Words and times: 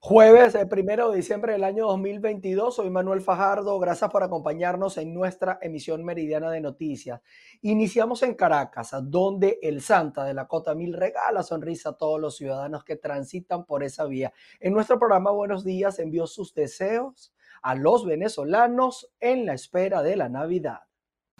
Jueves, 0.00 0.54
el 0.54 0.68
primero 0.68 1.10
de 1.10 1.16
diciembre 1.16 1.54
del 1.54 1.64
año 1.64 1.88
2022, 1.88 2.76
soy 2.76 2.88
Manuel 2.88 3.20
Fajardo. 3.20 3.80
Gracias 3.80 4.08
por 4.08 4.22
acompañarnos 4.22 4.96
en 4.96 5.12
nuestra 5.12 5.58
emisión 5.60 6.04
meridiana 6.04 6.52
de 6.52 6.60
noticias. 6.60 7.20
Iniciamos 7.62 8.22
en 8.22 8.34
Caracas, 8.34 8.92
donde 9.02 9.58
el 9.60 9.82
Santa 9.82 10.22
de 10.22 10.34
la 10.34 10.46
Cota 10.46 10.76
Mil 10.76 10.94
regala 10.94 11.42
sonrisa 11.42 11.90
a 11.90 11.96
todos 11.96 12.20
los 12.20 12.36
ciudadanos 12.36 12.84
que 12.84 12.94
transitan 12.94 13.64
por 13.64 13.82
esa 13.82 14.04
vía. 14.04 14.32
En 14.60 14.72
nuestro 14.72 15.00
programa 15.00 15.32
Buenos 15.32 15.64
Días 15.64 15.98
envió 15.98 16.28
sus 16.28 16.54
deseos 16.54 17.34
a 17.60 17.74
los 17.74 18.06
venezolanos 18.06 19.10
en 19.18 19.46
la 19.46 19.54
espera 19.54 20.02
de 20.02 20.14
la 20.14 20.28
Navidad. 20.28 20.82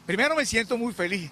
Primero 0.05 0.35
me 0.35 0.45
siento 0.45 0.77
muy 0.77 0.93
feliz 0.93 1.31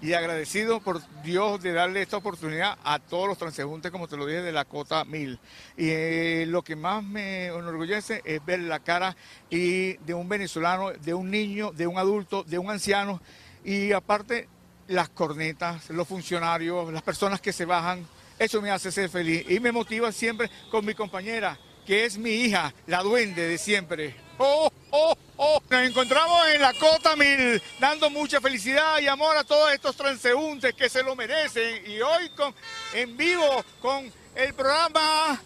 y 0.00 0.12
agradecido 0.12 0.80
por 0.80 1.00
Dios 1.22 1.60
de 1.60 1.72
darle 1.72 2.02
esta 2.02 2.16
oportunidad 2.16 2.78
a 2.84 2.98
todos 2.98 3.28
los 3.28 3.38
transeúntes, 3.38 3.90
como 3.90 4.06
te 4.06 4.16
lo 4.16 4.26
dije, 4.26 4.42
de 4.42 4.52
la 4.52 4.64
cota 4.64 5.04
mil. 5.04 5.38
Y 5.76 5.90
eh, 5.90 6.44
lo 6.46 6.62
que 6.62 6.76
más 6.76 7.02
me 7.02 7.46
enorgullece 7.46 8.22
es 8.24 8.44
ver 8.44 8.60
la 8.60 8.80
cara 8.80 9.16
y 9.50 9.94
de 9.98 10.14
un 10.14 10.28
venezolano, 10.28 10.92
de 10.92 11.14
un 11.14 11.30
niño, 11.30 11.72
de 11.72 11.86
un 11.86 11.98
adulto, 11.98 12.44
de 12.44 12.58
un 12.58 12.70
anciano 12.70 13.20
y 13.64 13.92
aparte 13.92 14.48
las 14.86 15.08
cornetas, 15.08 15.90
los 15.90 16.06
funcionarios, 16.06 16.92
las 16.92 17.02
personas 17.02 17.40
que 17.40 17.52
se 17.52 17.64
bajan. 17.64 18.06
Eso 18.38 18.62
me 18.62 18.70
hace 18.70 18.92
ser 18.92 19.10
feliz 19.10 19.44
y 19.48 19.58
me 19.58 19.72
motiva 19.72 20.12
siempre 20.12 20.48
con 20.70 20.84
mi 20.84 20.94
compañera, 20.94 21.58
que 21.84 22.04
es 22.04 22.18
mi 22.18 22.30
hija, 22.30 22.72
la 22.86 23.02
duende 23.02 23.48
de 23.48 23.58
siempre. 23.58 24.14
¡Oh, 24.38 24.70
oh! 24.90 25.27
Nos 25.70 25.82
encontramos 25.82 26.48
en 26.48 26.62
la 26.62 26.72
Cota 26.74 27.16
Mil, 27.16 27.62
dando 27.78 28.10
mucha 28.10 28.40
felicidad 28.40 28.98
y 29.00 29.06
amor 29.06 29.36
a 29.36 29.44
todos 29.44 29.72
estos 29.72 29.96
transeúntes 29.96 30.74
que 30.74 30.88
se 30.88 31.02
lo 31.02 31.14
merecen. 31.14 31.90
Y 31.90 32.00
hoy 32.00 32.30
con, 32.30 32.54
en 32.94 33.16
vivo 33.16 33.64
con 33.80 34.12
el 34.34 34.54
programa 34.54 35.40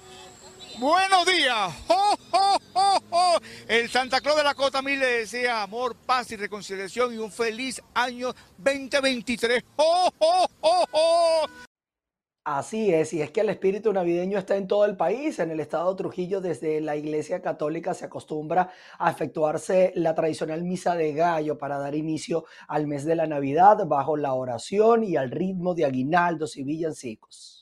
Buenos 0.78 1.26
días. 1.26 1.72
el 3.68 3.90
Santa 3.90 4.20
Claus 4.20 4.38
de 4.38 4.44
la 4.44 4.54
Cota 4.54 4.80
Mil 4.80 4.98
le 4.98 5.18
desea 5.18 5.62
amor, 5.62 5.94
paz 5.94 6.30
y 6.32 6.36
reconciliación 6.36 7.14
y 7.14 7.18
un 7.18 7.30
feliz 7.30 7.80
año 7.94 8.34
2023. 8.58 9.62
Así 12.44 12.92
es, 12.92 13.12
y 13.12 13.22
es 13.22 13.30
que 13.30 13.40
el 13.40 13.50
espíritu 13.50 13.92
navideño 13.92 14.36
está 14.36 14.56
en 14.56 14.66
todo 14.66 14.84
el 14.84 14.96
país. 14.96 15.38
En 15.38 15.52
el 15.52 15.60
estado 15.60 15.90
de 15.90 15.96
Trujillo, 15.98 16.40
desde 16.40 16.80
la 16.80 16.96
Iglesia 16.96 17.40
Católica 17.40 17.94
se 17.94 18.06
acostumbra 18.06 18.70
a 18.98 19.10
efectuarse 19.12 19.92
la 19.94 20.14
tradicional 20.16 20.64
misa 20.64 20.96
de 20.96 21.12
gallo 21.12 21.56
para 21.56 21.78
dar 21.78 21.94
inicio 21.94 22.44
al 22.66 22.88
mes 22.88 23.04
de 23.04 23.14
la 23.14 23.28
Navidad 23.28 23.86
bajo 23.86 24.16
la 24.16 24.34
oración 24.34 25.04
y 25.04 25.16
al 25.16 25.30
ritmo 25.30 25.74
de 25.74 25.84
aguinaldos 25.84 26.56
y 26.56 26.64
villancicos. 26.64 27.61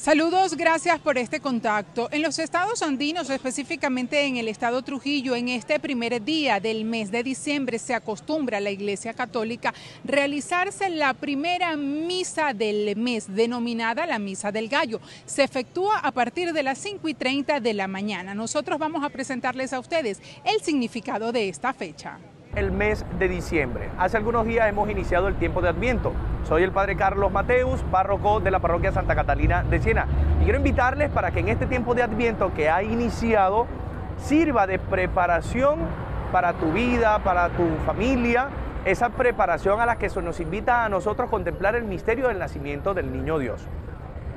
Saludos, 0.00 0.56
gracias 0.56 1.00
por 1.00 1.18
este 1.18 1.40
contacto. 1.40 2.08
En 2.12 2.22
los 2.22 2.38
estados 2.38 2.82
andinos, 2.82 3.30
específicamente 3.30 4.26
en 4.26 4.36
el 4.36 4.46
estado 4.46 4.80
Trujillo, 4.82 5.34
en 5.34 5.48
este 5.48 5.80
primer 5.80 6.22
día 6.22 6.60
del 6.60 6.84
mes 6.84 7.10
de 7.10 7.24
diciembre 7.24 7.80
se 7.80 7.94
acostumbra 7.94 8.58
a 8.58 8.60
la 8.60 8.70
Iglesia 8.70 9.12
Católica 9.12 9.74
realizarse 10.04 10.88
la 10.88 11.14
primera 11.14 11.76
misa 11.76 12.54
del 12.54 12.94
mes, 12.94 13.26
denominada 13.34 14.06
la 14.06 14.20
Misa 14.20 14.52
del 14.52 14.68
Gallo. 14.68 15.00
Se 15.26 15.42
efectúa 15.42 15.98
a 15.98 16.12
partir 16.12 16.52
de 16.52 16.62
las 16.62 16.78
5 16.78 17.08
y 17.08 17.14
30 17.14 17.58
de 17.58 17.74
la 17.74 17.88
mañana. 17.88 18.36
Nosotros 18.36 18.78
vamos 18.78 19.02
a 19.02 19.10
presentarles 19.10 19.72
a 19.72 19.80
ustedes 19.80 20.22
el 20.44 20.60
significado 20.60 21.32
de 21.32 21.48
esta 21.48 21.72
fecha 21.72 22.20
el 22.58 22.72
mes 22.72 23.04
de 23.18 23.28
diciembre. 23.28 23.88
Hace 23.98 24.16
algunos 24.16 24.44
días 24.46 24.68
hemos 24.68 24.90
iniciado 24.90 25.28
el 25.28 25.36
tiempo 25.36 25.62
de 25.62 25.68
Adviento. 25.68 26.12
Soy 26.44 26.62
el 26.62 26.72
Padre 26.72 26.96
Carlos 26.96 27.30
Mateus, 27.30 27.82
párroco 27.90 28.40
de 28.40 28.50
la 28.50 28.58
parroquia 28.58 28.92
Santa 28.92 29.14
Catalina 29.14 29.62
de 29.62 29.80
Siena. 29.80 30.06
Y 30.40 30.44
quiero 30.44 30.58
invitarles 30.58 31.10
para 31.10 31.30
que 31.30 31.40
en 31.40 31.48
este 31.48 31.66
tiempo 31.66 31.94
de 31.94 32.02
Adviento 32.02 32.52
que 32.54 32.68
ha 32.68 32.82
iniciado 32.82 33.66
sirva 34.16 34.66
de 34.66 34.78
preparación 34.78 35.78
para 36.32 36.52
tu 36.54 36.72
vida, 36.72 37.20
para 37.20 37.48
tu 37.50 37.64
familia, 37.86 38.48
esa 38.84 39.10
preparación 39.10 39.80
a 39.80 39.86
la 39.86 39.96
que 39.96 40.08
se 40.08 40.20
nos 40.20 40.40
invita 40.40 40.84
a 40.84 40.88
nosotros 40.88 41.30
contemplar 41.30 41.76
el 41.76 41.84
misterio 41.84 42.28
del 42.28 42.38
nacimiento 42.38 42.94
del 42.94 43.12
niño 43.12 43.38
Dios. 43.38 43.66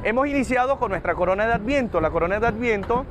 Hemos 0.03 0.27
iniciado 0.27 0.79
con 0.79 0.91
nuestra 0.91 1.15
corona 1.15 1.45
de 1.47 1.53
Adviento. 1.53 2.01
La 2.01 2.09
corona 2.09 2.39
de 2.39 2.47
Adviento 2.47 3.05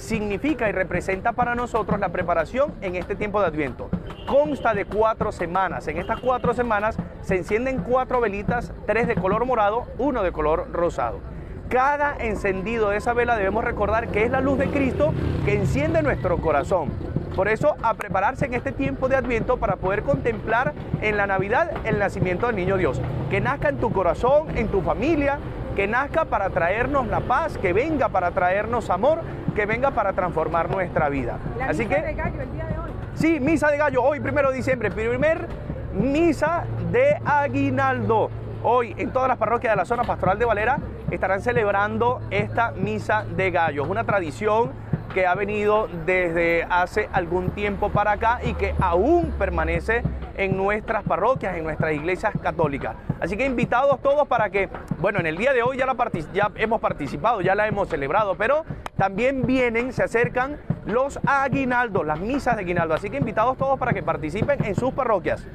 significa 0.00 0.68
y 0.68 0.72
representa 0.72 1.32
para 1.32 1.54
nosotros 1.54 2.00
la 2.00 2.08
preparación 2.08 2.72
en 2.80 2.96
este 2.96 3.14
tiempo 3.14 3.40
de 3.40 3.46
Adviento. 3.46 3.90
Consta 4.26 4.74
de 4.74 4.86
cuatro 4.86 5.30
semanas. 5.30 5.86
En 5.88 5.98
estas 5.98 6.20
cuatro 6.20 6.54
semanas 6.54 6.96
se 7.20 7.36
encienden 7.36 7.82
cuatro 7.82 8.20
velitas, 8.20 8.72
tres 8.86 9.06
de 9.06 9.14
color 9.14 9.44
morado, 9.44 9.84
uno 9.98 10.22
de 10.22 10.32
color 10.32 10.68
rosado. 10.72 11.20
Cada 11.68 12.16
encendido 12.16 12.90
de 12.90 12.96
esa 12.96 13.12
vela 13.12 13.36
debemos 13.36 13.62
recordar 13.62 14.08
que 14.08 14.24
es 14.24 14.30
la 14.30 14.40
luz 14.40 14.58
de 14.58 14.70
Cristo 14.70 15.12
que 15.44 15.54
enciende 15.54 16.02
nuestro 16.02 16.38
corazón. 16.38 16.90
Por 17.36 17.48
eso, 17.48 17.76
a 17.82 17.94
prepararse 17.94 18.46
en 18.46 18.54
este 18.54 18.72
tiempo 18.72 19.08
de 19.08 19.16
Adviento 19.16 19.58
para 19.58 19.76
poder 19.76 20.02
contemplar 20.02 20.72
en 21.00 21.16
la 21.16 21.26
Navidad 21.26 21.70
el 21.84 21.98
nacimiento 21.98 22.46
del 22.46 22.56
Niño 22.56 22.76
Dios. 22.76 23.00
Que 23.30 23.40
nazca 23.40 23.68
en 23.68 23.78
tu 23.78 23.92
corazón, 23.92 24.56
en 24.56 24.68
tu 24.68 24.80
familia, 24.80 25.38
que 25.76 25.86
nazca 25.86 26.24
para 26.24 26.50
traernos 26.50 27.06
la 27.06 27.20
paz, 27.20 27.56
que 27.56 27.72
venga 27.72 28.08
para 28.08 28.32
traernos 28.32 28.90
amor, 28.90 29.20
que 29.60 29.66
venga 29.66 29.90
para 29.90 30.14
transformar 30.14 30.70
nuestra 30.70 31.10
vida. 31.10 31.36
La 31.58 31.66
Así 31.66 31.84
misa 31.84 31.96
que, 31.96 32.06
de 32.06 32.14
gallo 32.14 32.40
el 32.40 32.52
día 32.52 32.64
de 32.64 32.78
hoy. 32.78 32.90
Sí, 33.12 33.40
misa 33.40 33.70
de 33.70 33.76
gallo, 33.76 34.02
hoy 34.02 34.18
primero 34.18 34.48
de 34.50 34.56
diciembre, 34.56 34.90
primer 34.90 35.46
misa 35.92 36.64
de 36.90 37.20
aguinaldo. 37.26 38.30
Hoy 38.62 38.94
en 38.96 39.12
todas 39.12 39.28
las 39.28 39.36
parroquias 39.36 39.74
de 39.74 39.76
la 39.76 39.84
zona 39.84 40.04
pastoral 40.04 40.38
de 40.38 40.46
Valera 40.46 40.78
estarán 41.10 41.42
celebrando 41.42 42.22
esta 42.30 42.70
misa 42.70 43.26
de 43.36 43.50
gallo. 43.50 43.82
Es 43.84 43.90
una 43.90 44.04
tradición 44.04 44.70
que 45.12 45.26
ha 45.26 45.34
venido 45.34 45.88
desde 46.06 46.66
hace 46.70 47.10
algún 47.12 47.50
tiempo 47.50 47.90
para 47.90 48.12
acá 48.12 48.40
y 48.42 48.54
que 48.54 48.74
aún 48.80 49.34
permanece 49.38 50.02
en 50.40 50.56
nuestras 50.56 51.04
parroquias, 51.04 51.54
en 51.54 51.64
nuestras 51.64 51.92
iglesias 51.92 52.32
católicas. 52.42 52.96
Así 53.20 53.36
que 53.36 53.44
invitados 53.44 54.00
todos 54.00 54.26
para 54.26 54.48
que, 54.48 54.70
bueno, 54.98 55.20
en 55.20 55.26
el 55.26 55.36
día 55.36 55.52
de 55.52 55.62
hoy 55.62 55.76
ya, 55.76 55.84
la 55.84 55.94
ya 56.32 56.50
hemos 56.56 56.80
participado, 56.80 57.42
ya 57.42 57.54
la 57.54 57.68
hemos 57.68 57.90
celebrado, 57.90 58.34
pero 58.36 58.64
también 58.96 59.46
vienen, 59.46 59.92
se 59.92 60.02
acercan 60.02 60.56
los 60.86 61.20
aguinaldos, 61.26 62.06
las 62.06 62.18
misas 62.20 62.56
de 62.56 62.62
aguinaldo. 62.62 62.94
Así 62.94 63.10
que 63.10 63.18
invitados 63.18 63.58
todos 63.58 63.78
para 63.78 63.92
que 63.92 64.02
participen 64.02 64.64
en 64.64 64.74
sus 64.74 64.94
parroquias. 64.94 65.46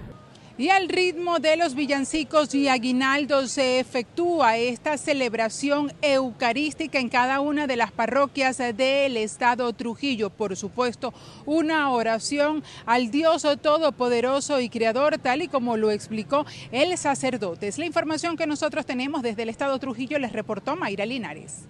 Y 0.57 0.69
al 0.69 0.87
ritmo 0.87 1.39
de 1.39 1.57
los 1.57 1.75
villancicos 1.75 2.55
y 2.55 2.69
aguinaldos 2.69 3.51
se 3.51 3.77
efectúa 3.79 4.55
esta 4.55 4.97
celebración 4.97 5.91
eucarística 6.01 6.97
en 6.97 7.09
cada 7.09 7.41
una 7.41 7.67
de 7.67 7.75
las 7.75 7.91
parroquias 7.91 8.59
del 8.59 9.17
estado 9.17 9.73
Trujillo. 9.73 10.29
Por 10.29 10.55
supuesto, 10.55 11.13
una 11.45 11.91
oración 11.91 12.63
al 12.85 13.11
Dios 13.11 13.45
Todopoderoso 13.61 14.61
y 14.61 14.69
Creador, 14.69 15.17
tal 15.17 15.41
y 15.41 15.49
como 15.49 15.75
lo 15.75 15.91
explicó 15.91 16.45
el 16.71 16.97
sacerdote. 16.97 17.67
Es 17.67 17.77
la 17.77 17.85
información 17.85 18.37
que 18.37 18.47
nosotros 18.47 18.85
tenemos 18.85 19.23
desde 19.23 19.43
el 19.43 19.49
estado 19.49 19.77
Trujillo, 19.77 20.19
les 20.19 20.31
reportó 20.31 20.77
Mayra 20.77 21.05
Linares. 21.05 21.65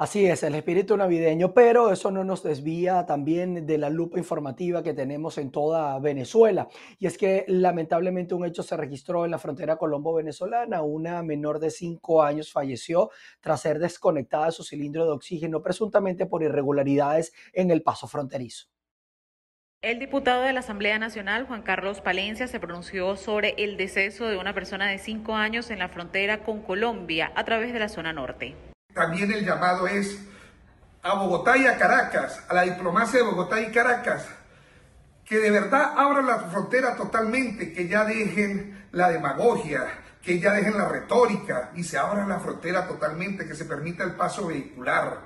Así 0.00 0.24
es, 0.24 0.42
el 0.44 0.54
espíritu 0.54 0.96
navideño, 0.96 1.52
pero 1.52 1.92
eso 1.92 2.10
no 2.10 2.24
nos 2.24 2.42
desvía 2.42 3.04
también 3.04 3.66
de 3.66 3.76
la 3.76 3.90
lupa 3.90 4.18
informativa 4.18 4.82
que 4.82 4.94
tenemos 4.94 5.36
en 5.36 5.50
toda 5.50 5.98
Venezuela. 5.98 6.68
Y 6.98 7.06
es 7.06 7.18
que 7.18 7.44
lamentablemente 7.48 8.34
un 8.34 8.46
hecho 8.46 8.62
se 8.62 8.78
registró 8.78 9.26
en 9.26 9.30
la 9.30 9.38
frontera 9.38 9.76
colombo-venezolana. 9.76 10.80
Una 10.80 11.22
menor 11.22 11.58
de 11.58 11.68
cinco 11.68 12.22
años 12.22 12.50
falleció 12.50 13.10
tras 13.40 13.60
ser 13.60 13.78
desconectada 13.78 14.46
de 14.46 14.52
su 14.52 14.64
cilindro 14.64 15.04
de 15.04 15.12
oxígeno, 15.12 15.60
presuntamente 15.60 16.24
por 16.24 16.42
irregularidades 16.42 17.34
en 17.52 17.70
el 17.70 17.82
paso 17.82 18.08
fronterizo. 18.08 18.68
El 19.82 19.98
diputado 19.98 20.44
de 20.44 20.54
la 20.54 20.60
Asamblea 20.60 20.98
Nacional, 20.98 21.46
Juan 21.46 21.60
Carlos 21.60 22.00
Palencia, 22.00 22.46
se 22.46 22.58
pronunció 22.58 23.18
sobre 23.18 23.54
el 23.58 23.76
deceso 23.76 24.28
de 24.28 24.38
una 24.38 24.54
persona 24.54 24.88
de 24.88 24.96
cinco 24.96 25.34
años 25.34 25.70
en 25.70 25.78
la 25.78 25.90
frontera 25.90 26.42
con 26.42 26.62
Colombia 26.62 27.32
a 27.36 27.44
través 27.44 27.74
de 27.74 27.80
la 27.80 27.90
zona 27.90 28.14
norte. 28.14 28.69
También 28.94 29.30
el 29.32 29.44
llamado 29.44 29.86
es 29.86 30.18
a 31.02 31.14
Bogotá 31.14 31.56
y 31.56 31.66
a 31.66 31.78
Caracas, 31.78 32.42
a 32.48 32.54
la 32.54 32.62
diplomacia 32.62 33.20
de 33.20 33.26
Bogotá 33.26 33.60
y 33.60 33.70
Caracas, 33.70 34.26
que 35.24 35.38
de 35.38 35.50
verdad 35.50 35.94
abran 35.96 36.26
la 36.26 36.38
frontera 36.38 36.96
totalmente, 36.96 37.72
que 37.72 37.88
ya 37.88 38.04
dejen 38.04 38.86
la 38.92 39.10
demagogia, 39.10 39.86
que 40.22 40.38
ya 40.38 40.52
dejen 40.52 40.76
la 40.76 40.88
retórica 40.88 41.70
y 41.74 41.84
se 41.84 41.96
abran 41.96 42.28
la 42.28 42.40
frontera 42.40 42.86
totalmente, 42.86 43.46
que 43.46 43.54
se 43.54 43.64
permita 43.64 44.04
el 44.04 44.12
paso 44.12 44.48
vehicular, 44.48 45.20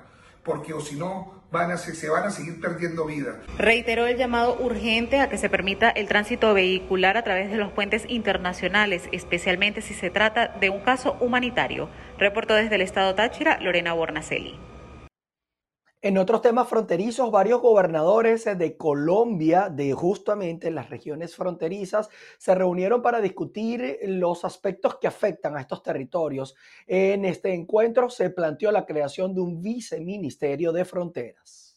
porque 0.45 0.73
o 0.73 0.81
si 0.81 0.97
no 0.97 1.44
se 1.79 2.09
van 2.09 2.25
a 2.25 2.31
seguir 2.31 2.61
perdiendo 2.61 3.07
vida. 3.07 3.37
Reiteró 3.59 4.07
el 4.07 4.17
llamado 4.17 4.57
urgente 4.59 5.21
a 5.21 5.29
que 5.29 5.39
se 5.39 5.49
permita 5.49 5.89
el 5.91 6.09
tránsito 6.09 6.53
vehicular 6.53 7.17
a 7.17 7.23
través 7.23 7.51
de 7.51 7.57
los 7.57 7.71
puentes 7.73 8.05
internacionales, 8.09 9.09
especialmente 9.13 9.81
si 9.81 9.95
se 9.95 10.11
trata 10.11 10.49
de 10.49 10.71
un 10.71 10.81
caso 10.81 11.17
humanitario. 11.21 11.89
Reportó 12.19 12.55
desde 12.55 12.75
el 12.75 12.83
estado 12.83 13.15
Táchira 13.15 13.59
Lorena 13.61 13.93
Bornacelli. 13.93 14.59
En 16.05 16.19
otros 16.19 16.43
temas 16.43 16.69
fronterizos, 16.69 17.31
varios 17.31 17.63
gobernadores 17.63 18.45
de 18.45 18.77
Colombia, 18.77 19.71
de 19.71 19.95
justamente 19.95 20.71
las 20.71 20.91
regiones 20.91 21.35
fronterizas, 21.35 22.11
se 22.37 22.55
reunieron 22.55 23.01
para 23.01 23.23
discutir 23.23 24.01
los 24.03 24.45
aspectos 24.45 24.99
que 24.99 25.07
afectan 25.07 25.57
a 25.57 25.63
estos 25.63 25.83
territorios. 25.83 26.57
En 26.87 27.25
este 27.25 27.55
encuentro 27.55 28.11
se 28.11 28.29
planteó 28.29 28.71
la 28.71 28.85
creación 28.85 29.35
de 29.35 29.41
un 29.41 29.63
viceministerio 29.63 30.73
de 30.73 30.85
fronteras. 30.85 31.74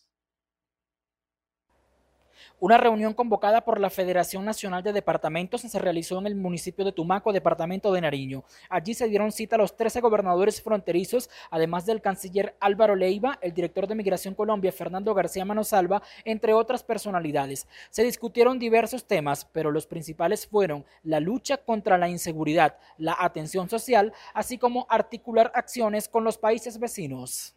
Una 2.60 2.80
reunión 2.80 3.14
convocada 3.14 3.62
por 3.62 3.80
la 3.80 3.92
Federación 3.92 4.44
Nacional 4.44 4.82
de 4.82 4.92
Departamentos 4.92 5.62
se 5.62 5.78
realizó 5.78 6.18
en 6.18 6.26
el 6.26 6.36
municipio 6.36 6.84
de 6.84 6.92
Tumaco, 6.92 7.32
departamento 7.32 7.94
de 7.94 8.02
Nariño. 8.02 8.46
Allí 8.68 8.96
se 8.96 9.08
dieron 9.08 9.32
cita 9.32 9.58
a 9.58 9.60
los 9.60 9.78
13 9.78 10.02
gobernadores 10.02 10.60
fronterizos, 10.60 11.30
además 11.52 11.86
del 11.86 12.02
canciller 12.02 12.56
Álvaro 12.60 12.96
Leiva, 12.96 13.38
el 13.44 13.54
director 13.54 13.86
de 13.86 13.94
Migración 13.94 14.34
Colombia, 14.34 14.72
Fernando 14.72 15.14
García 15.14 15.46
Manosalva, 15.46 16.02
entre 16.26 16.54
otras 16.54 16.82
personalidades. 16.82 17.68
Se 17.92 18.02
discutieron 18.04 18.58
diversos 18.58 19.06
temas, 19.06 19.46
pero 19.46 19.70
los 19.70 19.86
principales 19.86 20.48
fueron 20.48 20.84
la 21.04 21.20
lucha 21.20 21.58
contra 21.58 22.00
la 22.00 22.10
inseguridad, 22.10 22.80
la 22.98 23.16
atención 23.20 23.70
social, 23.70 24.14
así 24.34 24.58
como 24.58 24.88
articular 24.90 25.52
acciones 25.54 26.10
con 26.10 26.24
los 26.24 26.40
países 26.40 26.80
vecinos. 26.80 27.56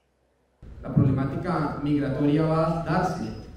La 0.82 0.92
problemática 0.92 1.80
migratoria 1.82 2.42
va 2.42 2.82
a 2.82 2.84
darse 2.84 3.49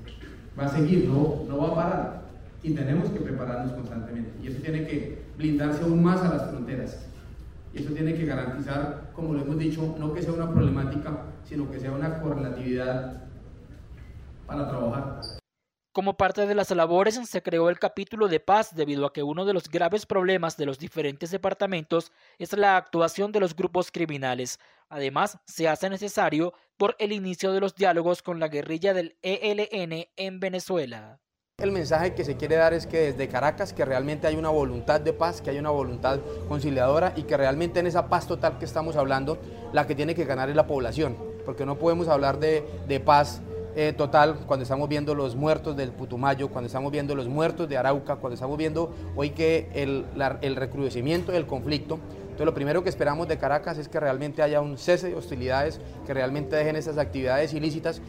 va 0.59 0.65
a 0.65 0.69
seguir, 0.69 1.07
no, 1.07 1.43
no 1.47 1.57
va 1.57 1.67
a 1.67 1.75
parar. 1.75 2.23
Y 2.61 2.73
tenemos 2.73 3.09
que 3.09 3.19
prepararnos 3.19 3.73
constantemente. 3.73 4.31
Y 4.41 4.47
eso 4.47 4.61
tiene 4.61 4.85
que 4.87 5.23
blindarse 5.37 5.83
aún 5.83 6.01
más 6.01 6.21
a 6.21 6.29
las 6.29 6.49
fronteras. 6.49 7.05
Y 7.73 7.79
eso 7.79 7.93
tiene 7.93 8.13
que 8.13 8.25
garantizar, 8.25 9.11
como 9.13 9.33
lo 9.33 9.41
hemos 9.41 9.57
dicho, 9.57 9.95
no 9.99 10.13
que 10.13 10.21
sea 10.21 10.33
una 10.33 10.51
problemática, 10.51 11.23
sino 11.43 11.69
que 11.69 11.79
sea 11.79 11.91
una 11.91 12.21
correlatividad 12.21 13.23
para 14.45 14.69
trabajar. 14.69 15.42
Como 15.93 16.17
parte 16.17 16.47
de 16.47 16.55
las 16.55 16.71
labores 16.71 17.19
se 17.29 17.43
creó 17.43 17.69
el 17.69 17.77
capítulo 17.77 18.27
de 18.27 18.39
paz 18.39 18.75
debido 18.75 19.05
a 19.05 19.13
que 19.13 19.21
uno 19.21 19.45
de 19.45 19.53
los 19.53 19.69
graves 19.69 20.07
problemas 20.07 20.57
de 20.57 20.65
los 20.65 20.79
diferentes 20.79 21.29
departamentos 21.29 22.11
es 22.39 22.51
la 22.53 22.77
actuación 22.77 23.31
de 23.31 23.39
los 23.39 23.55
grupos 23.55 23.91
criminales. 23.91 24.59
Además, 24.89 25.37
se 25.45 25.67
hace 25.67 25.91
necesario 25.91 26.55
por 26.77 26.95
el 26.97 27.11
inicio 27.11 27.53
de 27.53 27.59
los 27.59 27.75
diálogos 27.75 28.23
con 28.23 28.39
la 28.39 28.47
guerrilla 28.47 28.95
del 28.95 29.17
ELN 29.21 30.07
en 30.15 30.39
Venezuela. 30.39 31.19
El 31.59 31.71
mensaje 31.71 32.15
que 32.15 32.25
se 32.25 32.37
quiere 32.37 32.55
dar 32.55 32.73
es 32.73 32.87
que 32.87 33.11
desde 33.11 33.27
Caracas 33.27 33.71
que 33.71 33.85
realmente 33.85 34.25
hay 34.25 34.35
una 34.35 34.49
voluntad 34.49 34.99
de 34.99 35.13
paz, 35.13 35.43
que 35.43 35.51
hay 35.51 35.59
una 35.59 35.69
voluntad 35.69 36.19
conciliadora 36.49 37.13
y 37.15 37.21
que 37.21 37.37
realmente 37.37 37.79
en 37.79 37.85
esa 37.85 38.09
paz 38.09 38.25
total 38.25 38.57
que 38.57 38.65
estamos 38.65 38.95
hablando, 38.95 39.37
la 39.71 39.85
que 39.85 39.93
tiene 39.93 40.15
que 40.15 40.25
ganar 40.25 40.49
es 40.49 40.55
la 40.55 40.65
población, 40.65 41.15
porque 41.45 41.67
no 41.67 41.77
podemos 41.77 42.07
hablar 42.07 42.39
de, 42.39 42.67
de 42.87 42.99
paz 42.99 43.43
eh, 43.75 43.93
total 43.93 44.37
cuando 44.45 44.63
estamos 44.63 44.87
viendo 44.87 45.15
los 45.15 45.35
muertos 45.35 45.75
del 45.75 45.91
Putumayo, 45.91 46.49
cuando 46.49 46.67
estamos 46.67 46.91
viendo 46.91 47.15
los 47.15 47.27
muertos 47.27 47.67
de 47.67 47.77
Arauca, 47.77 48.17
cuando 48.17 48.35
estamos 48.35 48.57
viendo 48.57 48.93
hoy 49.15 49.31
que 49.31 49.69
el, 49.73 50.05
el 50.41 50.55
recrudecimiento 50.55 51.31
del 51.31 51.45
conflicto. 51.45 51.99
Entonces 52.23 52.45
lo 52.45 52.53
primero 52.53 52.83
que 52.83 52.89
esperamos 52.89 53.27
de 53.27 53.37
Caracas 53.37 53.77
es 53.77 53.87
que 53.87 53.99
realmente 53.99 54.41
haya 54.41 54.61
un 54.61 54.77
cese 54.77 55.09
de 55.09 55.15
hostilidades, 55.15 55.79
que 56.05 56.13
realmente 56.13 56.55
dejen 56.55 56.75
esas 56.75 56.97
actividades 56.97 57.53
ilícitas. 57.53 58.01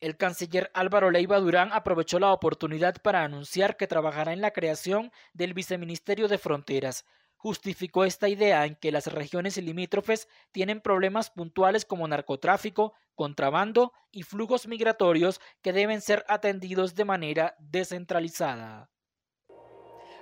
El 0.00 0.16
canciller 0.16 0.70
Álvaro 0.72 1.10
Leiva 1.10 1.38
Durán 1.40 1.70
aprovechó 1.72 2.18
la 2.18 2.32
oportunidad 2.32 2.96
para 3.02 3.22
anunciar 3.22 3.76
que 3.76 3.86
trabajará 3.86 4.32
en 4.32 4.40
la 4.40 4.50
creación 4.50 5.12
del 5.34 5.52
Viceministerio 5.52 6.26
de 6.26 6.38
Fronteras, 6.38 7.04
justificó 7.42 8.04
esta 8.04 8.28
idea 8.28 8.66
en 8.66 8.76
que 8.76 8.92
las 8.92 9.06
regiones 9.06 9.56
limítrofes 9.56 10.28
tienen 10.52 10.82
problemas 10.82 11.30
puntuales 11.30 11.86
como 11.86 12.06
narcotráfico, 12.06 12.92
contrabando 13.14 13.94
y 14.10 14.24
flujos 14.24 14.68
migratorios 14.68 15.40
que 15.62 15.72
deben 15.72 16.02
ser 16.02 16.22
atendidos 16.28 16.94
de 16.94 17.06
manera 17.06 17.56
descentralizada. 17.58 18.90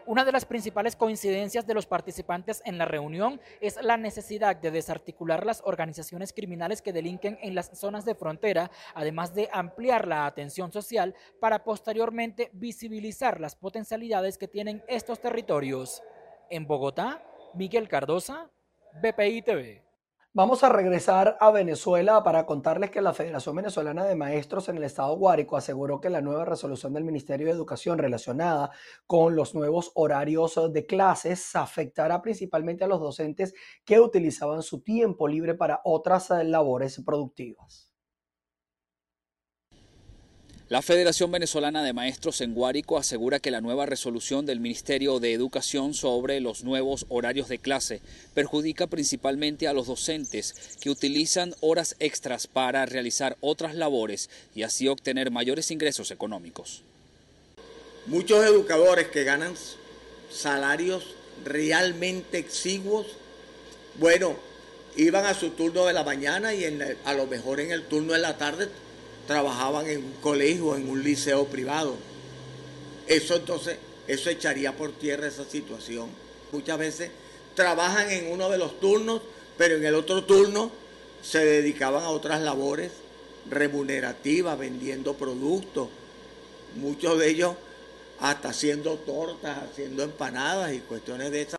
Una 0.07 0.25
de 0.25 0.33
las 0.33 0.47
principales 0.47 0.95
coincidencias 0.97 1.67
de 1.67 1.75
los 1.75 1.87
participantes 1.87 2.63
en 2.65 2.79
la 2.79 2.87
reunión 2.87 3.41
es 3.61 3.83
la 3.83 3.97
necesidad 3.97 4.57
de 4.57 4.71
desarticular 4.71 5.45
las 5.45 5.61
organizaciones 5.67 6.33
criminales 6.33 6.81
que 6.81 6.93
delinquen 6.93 7.37
en 7.43 7.55
las 7.55 7.79
zonas 7.79 8.05
de 8.05 8.15
frontera, 8.15 8.71
además 8.95 9.35
de 9.35 9.51
ampliar 9.53 10.07
la 10.07 10.25
atención 10.25 10.73
social 10.73 11.15
para 11.41 11.65
posteriormente 11.65 12.49
visibilizar 12.55 13.41
las 13.41 13.57
potencialidades 13.57 14.39
que 14.39 14.49
tienen 14.49 14.83
estos 14.89 15.21
territorios. 15.21 16.01
En 16.51 16.67
Bogotá, 16.67 17.23
Miguel 17.55 17.89
Cardosa, 17.89 18.51
BPI 19.03 19.43
TV. 19.43 19.85
Vamos 20.33 20.65
a 20.65 20.71
regresar 20.71 21.37
a 21.41 21.51
Venezuela 21.51 22.23
para 22.23 22.47
contarles 22.47 22.91
que 22.91 23.03
la 23.03 23.13
Federación 23.13 23.57
Venezolana 23.57 24.05
de 24.05 24.15
Maestros 24.15 24.69
en 24.71 24.79
el 24.79 24.85
Estado 24.85 25.15
Guárico 25.17 25.59
aseguró 25.59 26.01
que 26.01 26.09
la 26.09 26.23
nueva 26.23 26.47
resolución 26.47 26.95
del 26.95 27.05
Ministerio 27.05 27.47
de 27.47 27.53
Educación 27.53 27.99
relacionada 27.99 28.71
con 29.07 29.37
los 29.37 29.55
nuevos 29.55 29.91
horarios 29.95 30.59
de 30.73 30.87
clases 30.87 31.55
afectará 31.55 32.23
principalmente 32.23 32.85
a 32.85 32.89
los 32.89 33.01
docentes 33.01 33.53
que 33.85 34.01
utilizaban 34.01 34.63
su 34.63 34.81
tiempo 34.81 35.29
libre 35.29 35.55
para 35.55 35.83
otras 35.85 36.31
labores 36.31 37.03
productivas. 37.05 37.88
La 40.71 40.83
Federación 40.83 41.33
Venezolana 41.33 41.83
de 41.83 41.95
Maestros 41.95 42.43
en 42.43 42.53
Guárico 42.53 42.99
asegura 42.99 43.41
que 43.41 43.51
la 43.51 43.63
nueva 43.63 43.87
resolución 43.87 44.45
del 44.45 44.61
Ministerio 44.61 45.19
de 45.19 45.33
Educación 45.33 45.95
sobre 45.95 46.41
los 46.41 46.63
nuevos 46.63 47.07
horarios 47.09 47.49
de 47.49 47.57
clase 47.57 48.03
perjudica 48.35 48.87
principalmente 48.87 49.67
a 49.67 49.73
los 49.73 49.87
docentes 49.87 50.77
que 50.79 50.91
utilizan 50.91 51.55
horas 51.63 51.97
extras 52.01 52.47
para 52.47 52.85
realizar 52.85 53.39
otras 53.41 53.77
labores 53.77 54.29
y 54.55 54.63
así 54.63 54.89
obtener 54.89 55.31
mayores 55.31 55.71
ingresos 55.71 56.11
económicos. 56.11 56.83
Muchos 58.05 58.45
educadores 58.45 59.09
que 59.09 59.25
ganan 59.25 59.55
salarios 60.31 61.15
realmente 61.47 62.37
exiguos, 62.37 63.07
bueno, 63.99 64.37
iban 64.99 65.25
a 65.25 65.33
su 65.33 65.49
turno 65.49 65.87
de 65.87 65.95
la 65.95 66.05
mañana 66.05 66.53
y 66.53 66.67
a 67.07 67.15
lo 67.15 67.27
mejor 67.27 67.61
en 67.61 67.71
el 67.71 67.85
turno 67.85 68.13
de 68.13 68.19
la 68.19 68.37
tarde 68.37 68.69
trabajaban 69.29 69.87
en 69.87 69.99
un 69.99 70.13
colegio, 70.23 70.75
en 70.75 70.89
un 70.89 71.05
liceo 71.05 71.45
privado. 71.45 71.97
Eso 73.07 73.37
entonces, 73.37 73.77
eso 74.09 74.31
echaría 74.31 74.75
por 74.75 74.91
tierra 74.93 75.29
esa 75.29 75.45
situación. 75.45 76.09
Muchas 76.51 76.79
veces 76.79 77.11
trabajan 77.55 78.11
en 78.11 78.33
uno 78.33 78.49
de 78.49 78.57
los 78.57 78.81
turnos, 78.81 79.21
pero 79.59 79.77
en 79.77 79.85
el 79.85 79.95
otro 79.95 80.25
turno 80.25 80.73
se 81.23 81.45
dedicaban 81.45 82.05
a 82.05 82.09
otras 82.09 82.41
labores 82.41 82.91
remunerativas, 83.51 84.59
vendiendo 84.59 85.13
productos. 85.13 85.89
Muchos 86.77 87.19
de 87.19 87.29
ellos 87.29 87.55
hasta 88.21 88.49
haciendo 88.49 88.95
tortas, 88.97 89.59
haciendo 89.71 90.05
empanadas 90.05 90.73
y 90.73 90.79
cuestiones 90.79 91.31
de 91.31 91.43
esas. 91.43 91.58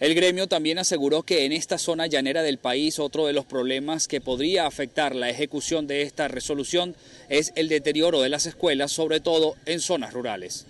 El 0.00 0.14
gremio 0.14 0.48
también 0.48 0.78
aseguró 0.78 1.24
que 1.24 1.44
en 1.44 1.52
esta 1.52 1.76
zona 1.76 2.06
llanera 2.06 2.42
del 2.42 2.56
país 2.56 2.98
otro 2.98 3.26
de 3.26 3.34
los 3.34 3.44
problemas 3.44 4.08
que 4.08 4.22
podría 4.22 4.66
afectar 4.66 5.14
la 5.14 5.28
ejecución 5.28 5.86
de 5.86 6.00
esta 6.00 6.26
resolución 6.26 6.96
es 7.28 7.52
el 7.54 7.68
deterioro 7.68 8.22
de 8.22 8.30
las 8.30 8.46
escuelas, 8.46 8.92
sobre 8.92 9.20
todo 9.20 9.56
en 9.66 9.78
zonas 9.78 10.14
rurales. 10.14 10.64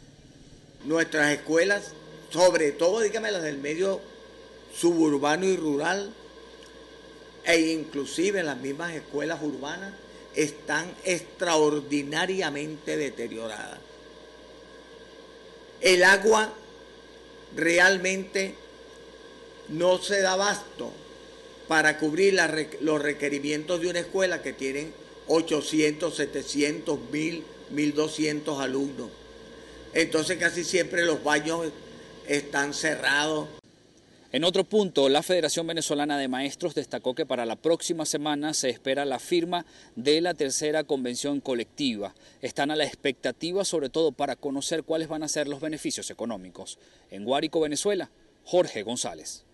Nuestras 0.85 1.31
escuelas, 1.33 1.93
sobre 2.31 2.73
todo, 2.73 2.99
dígame 3.01 3.31
las 3.31 3.45
del 3.45 3.59
medio 3.59 4.01
suburbano 4.77 5.47
y 5.47 5.57
rural, 5.57 6.13
e 7.45 7.61
inclusive 7.61 8.43
las 8.43 8.57
mismas 8.57 8.95
escuelas 8.95 9.41
urbanas, 9.43 9.95
están 10.35 10.93
extraordinariamente 11.05 12.97
deterioradas. 12.97 13.79
El 15.81 16.03
agua 16.03 16.53
realmente 17.55 18.55
no 19.71 19.99
se 19.99 20.21
da 20.21 20.33
abasto 20.33 20.93
para 21.69 21.99
cubrir 21.99 22.37
los 22.81 23.01
requerimientos 23.01 23.81
de 23.81 23.89
una 23.89 24.01
escuela 24.01 24.43
que 24.43 24.53
tienen 24.53 24.93
800, 25.29 26.15
700, 26.15 26.99
1000, 27.13 27.45
1200 27.71 28.61
alumnos. 28.61 29.09
Entonces 29.95 30.39
casi 30.39 30.65
siempre 30.65 31.05
los 31.05 31.23
baños 31.23 31.69
están 32.27 32.75
cerrados. 32.75 33.49
En 34.33 34.45
otro 34.45 34.63
punto, 34.63 35.09
la 35.09 35.25
Federación 35.25 35.67
Venezolana 35.67 36.17
de 36.17 36.29
Maestros 36.29 36.77
destacó 36.77 37.17
que 37.17 37.27
para 37.27 37.47
la 37.47 37.57
próxima 37.57 38.07
semana 38.07 38.55
se 38.55 38.69
espera 38.69 39.05
la 39.05 39.19
firma 39.19 39.67
de 39.97 40.21
la 40.21 40.35
tercera 40.35 40.85
convención 40.85 41.41
colectiva. 41.41 42.15
Están 42.41 42.71
a 42.71 42.77
la 42.77 42.85
expectativa 42.85 43.65
sobre 43.65 43.89
todo 43.89 44.13
para 44.13 44.37
conocer 44.37 44.85
cuáles 44.85 45.09
van 45.09 45.25
a 45.25 45.29
ser 45.29 45.49
los 45.49 45.61
beneficios 45.61 46.11
económicos. 46.11 46.79
En 47.11 47.25
Guárico, 47.25 47.61
Venezuela, 47.61 48.11
Jorge 48.45 48.85
González. 48.85 49.45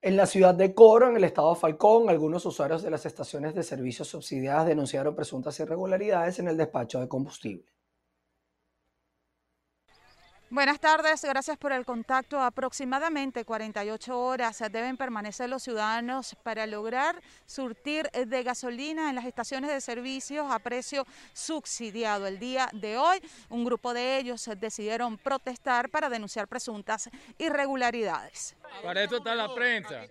En 0.00 0.16
la 0.16 0.26
ciudad 0.26 0.54
de 0.54 0.74
Coro, 0.74 1.08
en 1.08 1.16
el 1.16 1.24
estado 1.24 1.52
de 1.52 1.60
Falcón, 1.60 2.08
algunos 2.08 2.46
usuarios 2.46 2.82
de 2.82 2.90
las 2.90 3.04
estaciones 3.04 3.52
de 3.54 3.64
servicios 3.64 4.06
subsidiadas 4.06 4.68
denunciaron 4.68 5.16
presuntas 5.16 5.58
irregularidades 5.58 6.38
en 6.38 6.46
el 6.46 6.56
despacho 6.56 7.00
de 7.00 7.08
combustible. 7.08 7.64
Buenas 10.50 10.80
tardes, 10.80 11.22
gracias 11.22 11.58
por 11.58 11.72
el 11.72 11.84
contacto. 11.84 12.40
Aproximadamente 12.40 13.44
48 13.44 14.18
horas 14.18 14.58
deben 14.72 14.96
permanecer 14.96 15.50
los 15.50 15.62
ciudadanos 15.62 16.34
para 16.42 16.66
lograr 16.66 17.20
surtir 17.44 18.10
de 18.10 18.42
gasolina 18.42 19.10
en 19.10 19.16
las 19.16 19.26
estaciones 19.26 19.70
de 19.70 19.82
servicios 19.82 20.50
a 20.50 20.58
precio 20.58 21.06
subsidiado. 21.34 22.26
El 22.26 22.38
día 22.38 22.70
de 22.72 22.96
hoy, 22.96 23.20
un 23.50 23.62
grupo 23.62 23.92
de 23.92 24.16
ellos 24.16 24.48
decidieron 24.56 25.18
protestar 25.18 25.90
para 25.90 26.08
denunciar 26.08 26.48
presuntas 26.48 27.10
irregularidades. 27.36 28.56
Para 28.82 29.02
eso 29.02 29.18
está 29.18 29.34
la 29.34 29.54
prensa, 29.54 30.06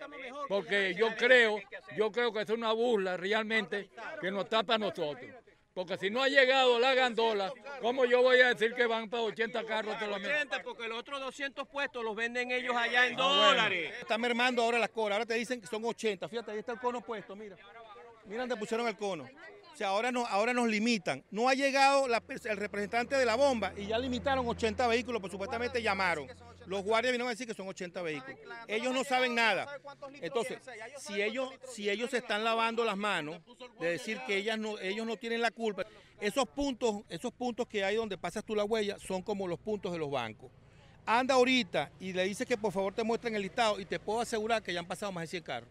porque 0.48 0.94
yo 0.94 1.16
creo, 1.16 1.58
yo 1.96 2.12
creo 2.12 2.32
que 2.32 2.42
es 2.42 2.50
una 2.50 2.70
burla 2.70 3.16
realmente 3.16 3.90
que 4.20 4.30
nos 4.30 4.48
tapa 4.48 4.76
a 4.76 4.78
nosotros. 4.78 5.47
Porque 5.78 5.96
si 5.96 6.10
no 6.10 6.24
ha 6.24 6.28
llegado 6.28 6.80
la 6.80 6.92
gandola, 6.92 7.52
¿cómo 7.80 8.04
yo 8.04 8.20
voy 8.20 8.40
a 8.40 8.48
decir 8.48 8.74
que 8.74 8.84
van 8.84 9.08
para 9.08 9.22
80 9.22 9.64
carros 9.64 9.94
solamente? 10.00 10.34
80, 10.34 10.62
porque 10.64 10.88
los 10.88 10.98
otros 10.98 11.20
200 11.20 11.68
puestos 11.68 12.02
los 12.02 12.16
venden 12.16 12.50
ellos 12.50 12.74
allá 12.74 13.06
en 13.06 13.14
dólares. 13.14 13.94
Está 14.00 14.18
mermando 14.18 14.60
ahora 14.60 14.80
las 14.80 14.88
colas, 14.88 15.12
ahora 15.18 15.26
te 15.26 15.34
dicen 15.34 15.60
que 15.60 15.68
son 15.68 15.84
80. 15.84 16.28
Fíjate, 16.28 16.50
ahí 16.50 16.58
está 16.58 16.72
el 16.72 16.80
cono 16.80 17.00
puesto, 17.00 17.36
mira. 17.36 17.56
Mira 18.26 18.40
donde 18.40 18.56
pusieron 18.56 18.88
el 18.88 18.96
cono. 18.96 19.28
O 19.72 19.76
sea, 19.76 19.90
ahora, 19.90 20.10
no, 20.10 20.26
ahora 20.26 20.52
nos 20.52 20.66
limitan. 20.66 21.22
No 21.30 21.48
ha 21.48 21.54
llegado 21.54 22.06
el 22.06 22.56
representante 22.56 23.14
de 23.14 23.24
la 23.24 23.36
bomba 23.36 23.72
y 23.76 23.86
ya 23.86 24.00
limitaron 24.00 24.48
80 24.48 24.84
vehículos, 24.88 25.20
pues 25.20 25.30
supuestamente 25.30 25.80
llamaron. 25.80 26.26
Los 26.68 26.82
guardias 26.82 27.12
vinieron 27.12 27.28
a 27.28 27.30
decir 27.30 27.46
que 27.46 27.54
son 27.54 27.66
80 27.66 28.02
vehículos. 28.02 28.38
Ellos 28.66 28.92
no 28.92 29.02
saben 29.02 29.34
nada. 29.34 29.66
Entonces, 30.20 30.58
si 30.98 31.22
ellos, 31.22 31.50
si 31.66 31.88
ellos 31.88 32.10
se 32.10 32.18
están 32.18 32.44
lavando 32.44 32.84
las 32.84 32.96
manos 32.96 33.40
de 33.80 33.92
decir 33.92 34.20
que 34.26 34.36
ellas 34.36 34.58
no, 34.58 34.78
ellos 34.78 35.06
no 35.06 35.16
tienen 35.16 35.40
la 35.40 35.50
culpa, 35.50 35.86
esos 36.20 36.46
puntos, 36.46 37.02
esos 37.08 37.32
puntos 37.32 37.66
que 37.66 37.84
hay 37.84 37.96
donde 37.96 38.18
pasas 38.18 38.44
tú 38.44 38.54
la 38.54 38.64
huella 38.64 38.98
son 38.98 39.22
como 39.22 39.48
los 39.48 39.58
puntos 39.58 39.92
de 39.92 39.98
los 39.98 40.10
bancos. 40.10 40.50
Anda 41.06 41.34
ahorita 41.34 41.90
y 42.00 42.12
le 42.12 42.24
dices 42.24 42.46
que 42.46 42.58
por 42.58 42.70
favor 42.70 42.92
te 42.92 43.02
muestren 43.02 43.34
el 43.34 43.40
listado 43.40 43.80
y 43.80 43.86
te 43.86 43.98
puedo 43.98 44.20
asegurar 44.20 44.62
que 44.62 44.74
ya 44.74 44.80
han 44.80 44.86
pasado 44.86 45.10
más 45.10 45.22
de 45.22 45.28
100 45.28 45.42
carros. 45.42 45.70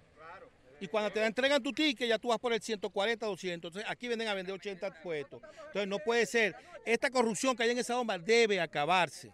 Y 0.79 0.87
cuando 0.87 1.11
te 1.11 1.23
entregan 1.25 1.61
tu 1.61 1.73
ticket, 1.73 2.07
ya 2.07 2.19
tú 2.19 2.29
vas 2.29 2.39
por 2.39 2.53
el 2.53 2.61
140, 2.61 3.25
200. 3.25 3.69
Entonces, 3.69 3.89
aquí 3.89 4.07
vienen 4.07 4.27
a 4.27 4.33
vender 4.33 4.53
80 4.53 5.01
puestos. 5.01 5.41
Entonces, 5.43 5.87
no 5.87 5.99
puede 5.99 6.25
ser. 6.25 6.55
Esta 6.85 7.09
corrupción 7.09 7.55
que 7.55 7.63
hay 7.63 7.71
en 7.71 7.79
esa 7.79 7.95
bomba 7.95 8.17
debe 8.17 8.61
acabarse 8.61 9.31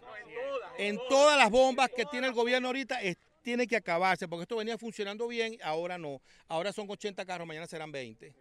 en 0.78 0.98
todas 1.08 1.38
las 1.38 1.50
bombas 1.50 1.88
que 1.94 2.04
tiene 2.06 2.26
el 2.26 2.32
gobierno 2.32 2.68
ahorita 2.68 2.98
tiene 3.42 3.66
que 3.66 3.76
acabarse, 3.76 4.26
porque 4.26 4.42
esto 4.42 4.56
venía 4.56 4.78
funcionando 4.78 5.28
bien, 5.28 5.58
ahora 5.62 5.98
no. 5.98 6.20
Ahora 6.48 6.72
son 6.72 6.86
80 6.88 7.24
carros, 7.26 7.46
mañana 7.46 7.66
serán 7.66 7.92
20. 7.92 8.34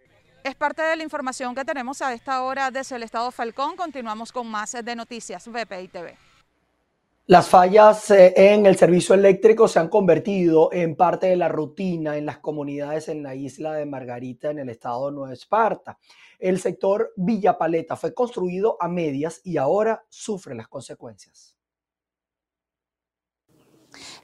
Es 0.44 0.56
parte 0.56 0.82
de 0.82 0.96
la 0.96 1.04
información 1.04 1.54
que 1.56 1.64
tenemos 1.64 2.02
a 2.02 2.14
esta 2.14 2.42
hora 2.44 2.72
desde 2.72 2.96
el 2.96 3.04
estado 3.04 3.32
Falcón. 3.32 3.76
Continuamos 3.76 4.32
con 4.32 4.48
más 4.48 4.72
de 4.72 4.96
noticias 4.96 5.48
VPI 5.48 5.88
TV. 5.90 6.18
Las 7.26 7.48
fallas 7.48 8.12
eh, 8.12 8.34
en 8.36 8.66
el 8.66 8.76
servicio 8.76 9.16
eléctrico 9.16 9.70
se 9.70 9.80
han 9.80 9.88
convertido 9.88 10.74
en 10.74 10.98
parte 10.98 11.28
de 11.28 11.38
la 11.38 11.48
rutina 11.48 12.18
en 12.18 12.26
las 12.26 12.40
comunidades 12.40 13.08
en 13.08 13.24
la 13.24 13.34
isla 13.34 13.76
de 13.76 13.86
Margarita, 13.86 14.52
en 14.52 14.60
el 14.60 14.68
estado 14.68 15.06
de 15.06 15.14
Nueva 15.14 15.32
Esparta. 15.32 15.98
El 16.38 16.60
sector 16.60 17.14
Villa 17.16 17.58
Paleta 17.58 17.96
fue 17.96 18.14
construido 18.14 18.76
a 18.78 18.90
medias 18.90 19.40
y 19.46 19.56
ahora 19.56 20.04
sufre 20.10 20.54
las 20.54 20.68
consecuencias. 20.68 21.53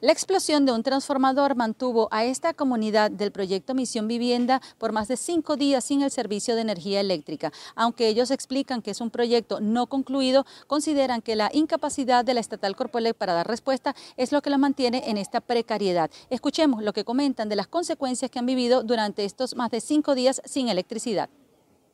La 0.02 0.14
explosión 0.14 0.66
de 0.66 0.72
un 0.72 0.82
transformador 0.82 1.58
mantuvo 1.58 2.08
a 2.12 2.24
esta 2.24 2.54
comunidad 2.54 3.12
del 3.12 3.34
proyecto 3.34 3.74
Misión 3.74 4.08
Vivienda 4.08 4.62
por 4.78 4.94
más 4.94 5.10
de 5.10 5.18
cinco 5.18 5.58
días 5.58 5.84
sin 5.84 6.04
el 6.04 6.10
servicio 6.10 6.56
de 6.56 6.62
energía 6.62 7.02
eléctrica. 7.02 7.52
Aunque 7.76 8.08
ellos 8.08 8.32
explican 8.32 8.82
que 8.82 8.92
es 8.92 9.02
un 9.02 9.12
proyecto 9.12 9.60
no 9.60 9.88
concluido, 9.88 10.46
consideran 10.68 11.22
que 11.22 11.36
la 11.36 11.50
incapacidad 11.52 12.24
de 12.24 12.34
la 12.34 12.40
estatal 12.40 12.78
Corpolec 12.78 13.18
para 13.18 13.34
dar 13.34 13.48
respuesta 13.48 13.94
es 14.16 14.32
lo 14.32 14.42
que 14.42 14.50
la 14.50 14.58
mantiene 14.58 15.04
en 15.08 15.18
esta 15.18 15.42
precariedad. 15.42 16.10
Escuchemos 16.30 16.82
lo 16.82 16.94
que 16.94 17.04
comentan 17.04 17.50
de 17.50 17.58
las 17.58 17.68
consecuencias 17.68 18.32
que 18.32 18.40
han 18.40 18.46
vivido 18.46 18.84
durante 18.84 19.26
estos 19.26 19.58
más 19.58 19.70
de 19.70 19.82
cinco 19.82 20.16
días 20.16 20.42
sin 20.46 20.70
electricidad. 20.70 21.30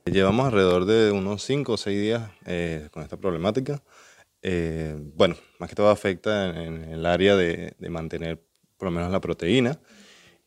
Llevamos 0.05 0.45
alrededor 0.45 0.85
de 0.85 1.11
unos 1.11 1.41
cinco 1.41 1.73
o 1.73 1.77
seis 1.77 1.99
días 1.99 2.29
eh, 2.45 2.87
con 2.91 3.01
esta 3.01 3.17
problemática. 3.17 3.81
Eh, 4.47 4.95
bueno, 5.15 5.35
más 5.57 5.69
que 5.69 5.75
todo 5.75 5.89
afecta 5.89 6.49
en, 6.63 6.83
el 6.83 7.07
área 7.07 7.35
de, 7.35 7.73
mantener 7.89 8.39
por 8.77 8.89
lo 8.89 8.91
menos 8.91 9.11
la 9.11 9.19
proteína 9.19 9.79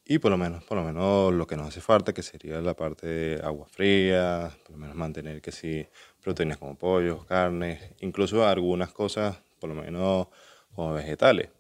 y 0.04 0.18
por 0.18 0.30
lo 0.30 0.36
menos, 0.36 0.62
por 0.62 0.78
lo 0.78 0.84
menos 0.84 1.34
lo 1.34 1.48
que 1.48 1.56
nos 1.56 1.66
hace 1.66 1.80
falta, 1.80 2.14
que 2.14 2.22
sería 2.22 2.60
la 2.60 2.74
parte 2.74 3.08
de 3.08 3.42
agua 3.42 3.66
fría, 3.66 4.56
por 4.62 4.76
lo 4.76 4.78
menos 4.78 4.94
mantener 4.94 5.42
que 5.42 5.50
sí, 5.50 5.84
proteínas 6.22 6.58
como 6.58 6.78
pollos, 6.78 7.24
carnes, 7.26 7.90
incluso 7.98 8.46
algunas 8.46 8.92
cosas, 8.92 9.42
por 9.58 9.68
lo 9.68 9.74
menos 9.82 10.28
como 10.76 10.94
vegetales. 10.94 11.50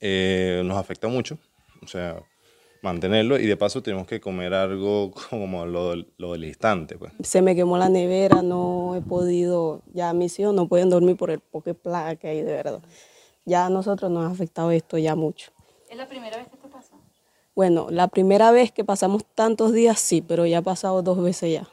Eh, 0.00 0.62
nos 0.64 0.76
afecta 0.76 1.06
mucho, 1.06 1.38
o 1.80 1.86
sea, 1.86 2.20
mantenerlo 2.82 3.38
y 3.38 3.46
de 3.46 3.56
paso 3.56 3.82
tenemos 3.82 4.06
que 4.06 4.20
comer 4.20 4.52
algo 4.52 5.12
como 5.30 5.64
lo, 5.64 5.94
lo 6.18 6.32
del 6.32 6.44
instante. 6.44 6.98
Pues. 6.98 7.12
Se 7.22 7.40
me 7.40 7.54
quemó 7.54 7.78
la 7.78 7.88
nevera, 7.88 8.42
no 8.42 8.94
he 8.96 9.00
podido, 9.00 9.82
ya 9.94 10.12
mis 10.12 10.38
hijos 10.38 10.52
no 10.52 10.68
pueden 10.68 10.90
dormir 10.90 11.16
por 11.16 11.30
el 11.30 11.40
poque 11.40 11.74
plaga 11.74 12.16
que 12.16 12.28
hay 12.28 12.42
de 12.42 12.52
verdad. 12.52 12.82
Ya 13.44 13.66
a 13.66 13.70
nosotros 13.70 14.10
nos 14.10 14.24
ha 14.24 14.32
afectado 14.32 14.70
esto 14.70 14.98
ya 14.98 15.14
mucho. 15.14 15.52
¿Es 15.88 15.96
la 15.96 16.06
primera 16.06 16.36
vez 16.36 16.48
que 16.48 16.56
esto 16.56 16.68
pasa? 16.68 16.94
Bueno, 17.54 17.88
la 17.90 18.08
primera 18.08 18.50
vez 18.50 18.72
que 18.72 18.84
pasamos 18.84 19.24
tantos 19.34 19.72
días 19.72 19.98
sí, 20.00 20.22
pero 20.22 20.46
ya 20.46 20.58
ha 20.58 20.62
pasado 20.62 21.02
dos 21.02 21.22
veces 21.22 21.52
ya. 21.52 21.68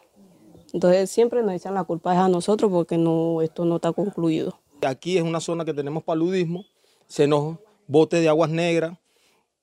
Entonces 0.73 1.09
siempre 1.09 1.41
nos 1.41 1.53
echan 1.53 1.73
la 1.73 1.83
culpa 1.83 2.23
a 2.23 2.29
nosotros 2.29 2.71
porque 2.71 2.97
no, 2.97 3.41
esto 3.41 3.65
no 3.65 3.77
está 3.77 3.91
concluido. 3.91 4.59
Aquí 4.85 5.17
es 5.17 5.23
una 5.23 5.39
zona 5.39 5.65
que 5.65 5.73
tenemos 5.73 6.03
paludismo, 6.03 6.65
se 7.07 7.27
nos 7.27 7.57
bote 7.87 8.19
de 8.19 8.29
aguas 8.29 8.49
negras, 8.49 8.98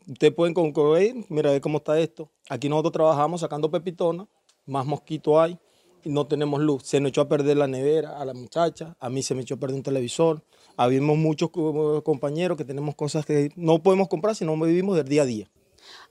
Ustedes 0.08 0.32
pueden 0.34 0.54
concluir, 0.54 1.24
mira 1.28 1.60
cómo 1.60 1.78
está 1.78 1.98
esto. 1.98 2.30
Aquí 2.48 2.68
nosotros 2.68 2.92
trabajamos 2.92 3.40
sacando 3.40 3.70
pepitona, 3.70 4.28
más 4.64 4.86
mosquito 4.86 5.40
hay 5.40 5.58
y 6.04 6.10
no 6.10 6.26
tenemos 6.26 6.60
luz. 6.60 6.84
Se 6.84 7.00
nos 7.00 7.08
echó 7.08 7.22
a 7.22 7.28
perder 7.28 7.56
la 7.56 7.66
nevera 7.66 8.16
a 8.20 8.24
la 8.24 8.32
muchacha, 8.32 8.96
a 9.00 9.10
mí 9.10 9.22
se 9.24 9.34
me 9.34 9.42
echó 9.42 9.54
a 9.54 9.56
perder 9.58 9.76
un 9.76 9.82
televisor. 9.82 10.44
Habíamos 10.76 11.18
muchos 11.18 11.50
compañeros 12.04 12.56
que 12.56 12.64
tenemos 12.64 12.94
cosas 12.94 13.26
que 13.26 13.50
no 13.56 13.82
podemos 13.82 14.06
comprar 14.06 14.36
si 14.36 14.44
no 14.44 14.56
vivimos 14.60 14.96
del 14.96 15.08
día 15.08 15.22
a 15.22 15.26
día. 15.26 15.50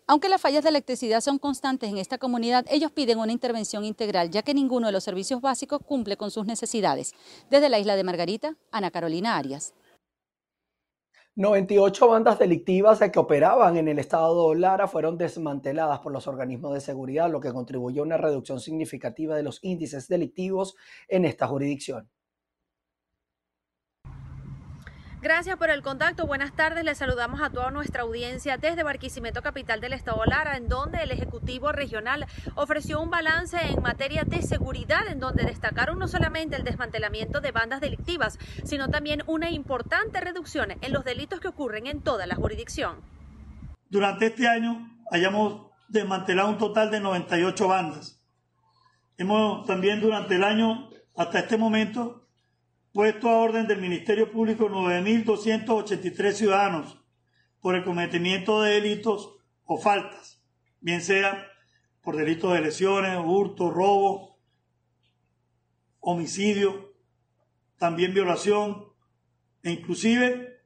Aunque 0.07 0.29
las 0.29 0.41
fallas 0.41 0.63
de 0.63 0.69
electricidad 0.69 1.21
son 1.21 1.39
constantes 1.39 1.89
en 1.89 1.97
esta 1.97 2.17
comunidad, 2.17 2.65
ellos 2.69 2.91
piden 2.91 3.17
una 3.17 3.31
intervención 3.31 3.85
integral, 3.85 4.29
ya 4.29 4.43
que 4.43 4.53
ninguno 4.53 4.87
de 4.87 4.93
los 4.93 5.03
servicios 5.03 5.41
básicos 5.41 5.79
cumple 5.85 6.17
con 6.17 6.31
sus 6.31 6.45
necesidades. 6.45 7.13
Desde 7.49 7.69
la 7.69 7.79
isla 7.79 7.95
de 7.95 8.03
Margarita, 8.03 8.55
Ana 8.71 8.91
Carolina 8.91 9.37
Arias. 9.37 9.73
98 11.37 12.07
bandas 12.07 12.39
delictivas 12.39 13.01
que 13.11 13.19
operaban 13.19 13.75
en 13.75 13.89
el 13.89 13.99
estado 13.99 14.49
de 14.49 14.57
Lara 14.57 14.87
fueron 14.87 15.17
desmanteladas 15.17 15.99
por 15.99 16.13
los 16.13 16.27
organismos 16.27 16.73
de 16.73 16.79
seguridad, 16.79 17.29
lo 17.29 17.41
que 17.41 17.51
contribuyó 17.51 18.03
a 18.03 18.05
una 18.05 18.15
reducción 18.15 18.61
significativa 18.61 19.35
de 19.35 19.43
los 19.43 19.59
índices 19.61 20.07
delictivos 20.07 20.77
en 21.09 21.25
esta 21.25 21.45
jurisdicción. 21.45 22.09
Gracias 25.25 25.57
por 25.57 25.71
el 25.71 25.81
contacto. 25.81 26.27
Buenas 26.27 26.55
tardes. 26.55 26.83
Les 26.83 26.99
saludamos 26.99 27.41
a 27.41 27.49
toda 27.49 27.71
nuestra 27.71 28.03
audiencia 28.03 28.57
desde 28.57 28.83
Barquisimeto, 28.83 29.41
capital 29.41 29.81
del 29.81 29.93
estado 29.93 30.23
Lara, 30.23 30.55
en 30.55 30.67
donde 30.67 30.99
el 31.01 31.09
Ejecutivo 31.09 31.71
Regional 31.71 32.27
ofreció 32.53 33.01
un 33.01 33.09
balance 33.09 33.57
en 33.59 33.81
materia 33.81 34.23
de 34.23 34.43
seguridad, 34.43 35.07
en 35.07 35.19
donde 35.19 35.43
destacaron 35.43 35.97
no 35.97 36.07
solamente 36.07 36.57
el 36.57 36.63
desmantelamiento 36.63 37.41
de 37.41 37.51
bandas 37.51 37.81
delictivas, 37.81 38.37
sino 38.65 38.89
también 38.89 39.23
una 39.25 39.49
importante 39.49 40.21
reducción 40.21 40.73
en 40.79 40.93
los 40.93 41.03
delitos 41.03 41.39
que 41.39 41.47
ocurren 41.47 41.87
en 41.87 42.01
toda 42.01 42.27
la 42.27 42.35
jurisdicción. 42.35 42.97
Durante 43.89 44.27
este 44.27 44.47
año 44.47 44.95
hayamos 45.09 45.71
desmantelado 45.87 46.49
un 46.49 46.59
total 46.59 46.91
de 46.91 46.99
98 46.99 47.67
bandas. 47.67 48.21
Hemos 49.17 49.65
también 49.65 50.01
durante 50.01 50.35
el 50.35 50.43
año, 50.43 50.87
hasta 51.15 51.39
este 51.39 51.57
momento, 51.57 52.24
puesto 52.95 53.27
a 53.27 53.39
orden 53.39 53.67
del 53.67 53.81
Ministerio 53.81 54.31
Público 54.31 54.69
9.283 54.69 56.31
ciudadanos 56.31 56.97
por 57.59 57.75
el 57.75 57.83
cometimiento 57.83 58.61
de 58.61 58.75
delitos 58.75 59.35
o 59.65 59.77
faltas, 59.77 60.41
bien 60.79 61.01
sea 61.01 61.45
por 62.01 62.15
delitos 62.15 62.53
de 62.53 62.61
lesiones, 62.61 63.19
hurto, 63.21 63.69
robo, 63.69 64.39
homicidio, 65.99 66.93
también 67.77 68.13
violación, 68.13 68.85
e 69.61 69.71
inclusive 69.71 70.61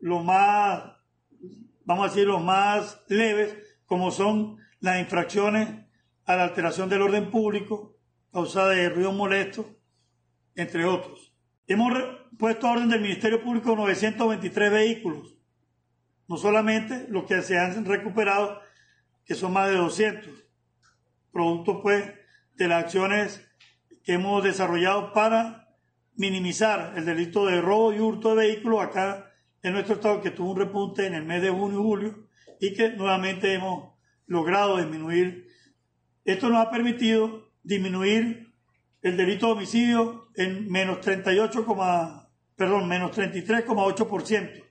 los 0.00 0.24
más, 0.24 0.90
vamos 1.84 2.04
a 2.04 2.08
decir, 2.08 2.26
los 2.26 2.42
más 2.42 3.00
leves, 3.06 3.56
como 3.86 4.10
son 4.10 4.58
las 4.80 4.98
infracciones 4.98 5.68
a 6.24 6.34
la 6.34 6.42
alteración 6.42 6.88
del 6.88 7.02
orden 7.02 7.30
público, 7.30 7.96
causada 8.32 8.70
de 8.70 8.88
ruido 8.88 9.12
molesto, 9.12 9.77
entre 10.58 10.84
otros. 10.84 11.32
Hemos 11.68 11.92
puesto 12.36 12.66
a 12.66 12.72
orden 12.72 12.88
del 12.88 13.00
Ministerio 13.00 13.42
Público 13.42 13.76
923 13.76 14.70
vehículos, 14.72 15.36
no 16.26 16.36
solamente 16.36 17.06
los 17.08 17.24
que 17.24 17.40
se 17.42 17.56
han 17.58 17.84
recuperado, 17.84 18.60
que 19.24 19.36
son 19.36 19.52
más 19.52 19.70
de 19.70 19.76
200, 19.76 20.32
producto 21.30 21.80
pues 21.80 22.12
de 22.56 22.68
las 22.68 22.84
acciones 22.84 23.48
que 24.02 24.14
hemos 24.14 24.42
desarrollado 24.42 25.12
para 25.12 25.68
minimizar 26.16 26.94
el 26.96 27.04
delito 27.04 27.46
de 27.46 27.60
robo 27.60 27.92
y 27.92 28.00
hurto 28.00 28.34
de 28.34 28.48
vehículos 28.48 28.82
acá 28.82 29.32
en 29.62 29.74
nuestro 29.74 29.94
estado 29.94 30.20
que 30.20 30.32
tuvo 30.32 30.50
un 30.52 30.58
repunte 30.58 31.06
en 31.06 31.14
el 31.14 31.24
mes 31.24 31.40
de 31.40 31.50
junio 31.50 31.78
y 31.78 31.82
julio 31.82 32.28
y 32.60 32.74
que 32.74 32.90
nuevamente 32.90 33.54
hemos 33.54 33.92
logrado 34.26 34.78
disminuir. 34.78 35.46
Esto 36.24 36.48
nos 36.48 36.66
ha 36.66 36.70
permitido 36.70 37.52
disminuir 37.62 38.52
el 39.02 39.16
delito 39.16 39.46
de 39.46 39.52
homicidio 39.52 40.27
en 40.38 40.70
menos 40.70 41.00
38, 41.00 41.66
perdón, 42.54 42.88
menos 42.88 43.10
33,8%. 43.16 44.64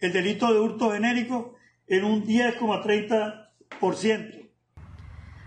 El 0.00 0.12
delito 0.12 0.52
de 0.52 0.60
hurto 0.60 0.92
genérico 0.92 1.54
en 1.86 2.04
un 2.04 2.26
10,30%. 2.26 4.43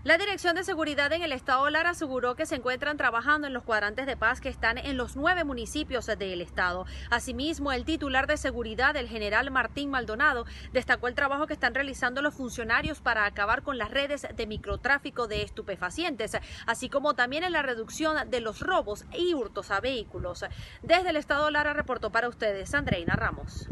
La 0.07 0.17
Dirección 0.17 0.55
de 0.55 0.63
Seguridad 0.63 1.11
en 1.11 1.21
el 1.21 1.33
Estado 1.33 1.69
Lara 1.69 1.89
aseguró 1.89 2.35
que 2.35 2.45
se 2.45 2.55
encuentran 2.55 2.95
trabajando 2.95 3.45
en 3.45 3.53
los 3.53 3.63
cuadrantes 3.63 4.05
de 4.05 4.15
paz 4.15 4.39
que 4.39 4.47
están 4.47 4.77
en 4.77 4.95
los 4.95 5.17
nueve 5.17 5.43
municipios 5.43 6.05
del 6.05 6.41
Estado. 6.41 6.85
Asimismo, 7.09 7.73
el 7.73 7.83
titular 7.83 8.25
de 8.25 8.37
seguridad, 8.37 8.95
el 8.95 9.09
general 9.09 9.51
Martín 9.51 9.89
Maldonado, 9.89 10.45
destacó 10.71 11.09
el 11.09 11.13
trabajo 11.13 11.45
que 11.45 11.55
están 11.55 11.75
realizando 11.75 12.21
los 12.21 12.35
funcionarios 12.35 13.01
para 13.01 13.25
acabar 13.25 13.63
con 13.63 13.77
las 13.77 13.91
redes 13.91 14.25
de 14.33 14.47
microtráfico 14.47 15.27
de 15.27 15.41
estupefacientes, 15.41 16.37
así 16.65 16.87
como 16.87 17.13
también 17.13 17.43
en 17.43 17.51
la 17.51 17.61
reducción 17.61 18.29
de 18.29 18.39
los 18.39 18.61
robos 18.61 19.03
y 19.11 19.33
hurtos 19.33 19.71
a 19.71 19.81
vehículos. 19.81 20.45
Desde 20.83 21.09
el 21.09 21.17
Estado 21.17 21.51
Lara 21.51 21.73
reportó 21.73 22.13
para 22.13 22.29
ustedes 22.29 22.73
Andreina 22.73 23.17
Ramos. 23.17 23.67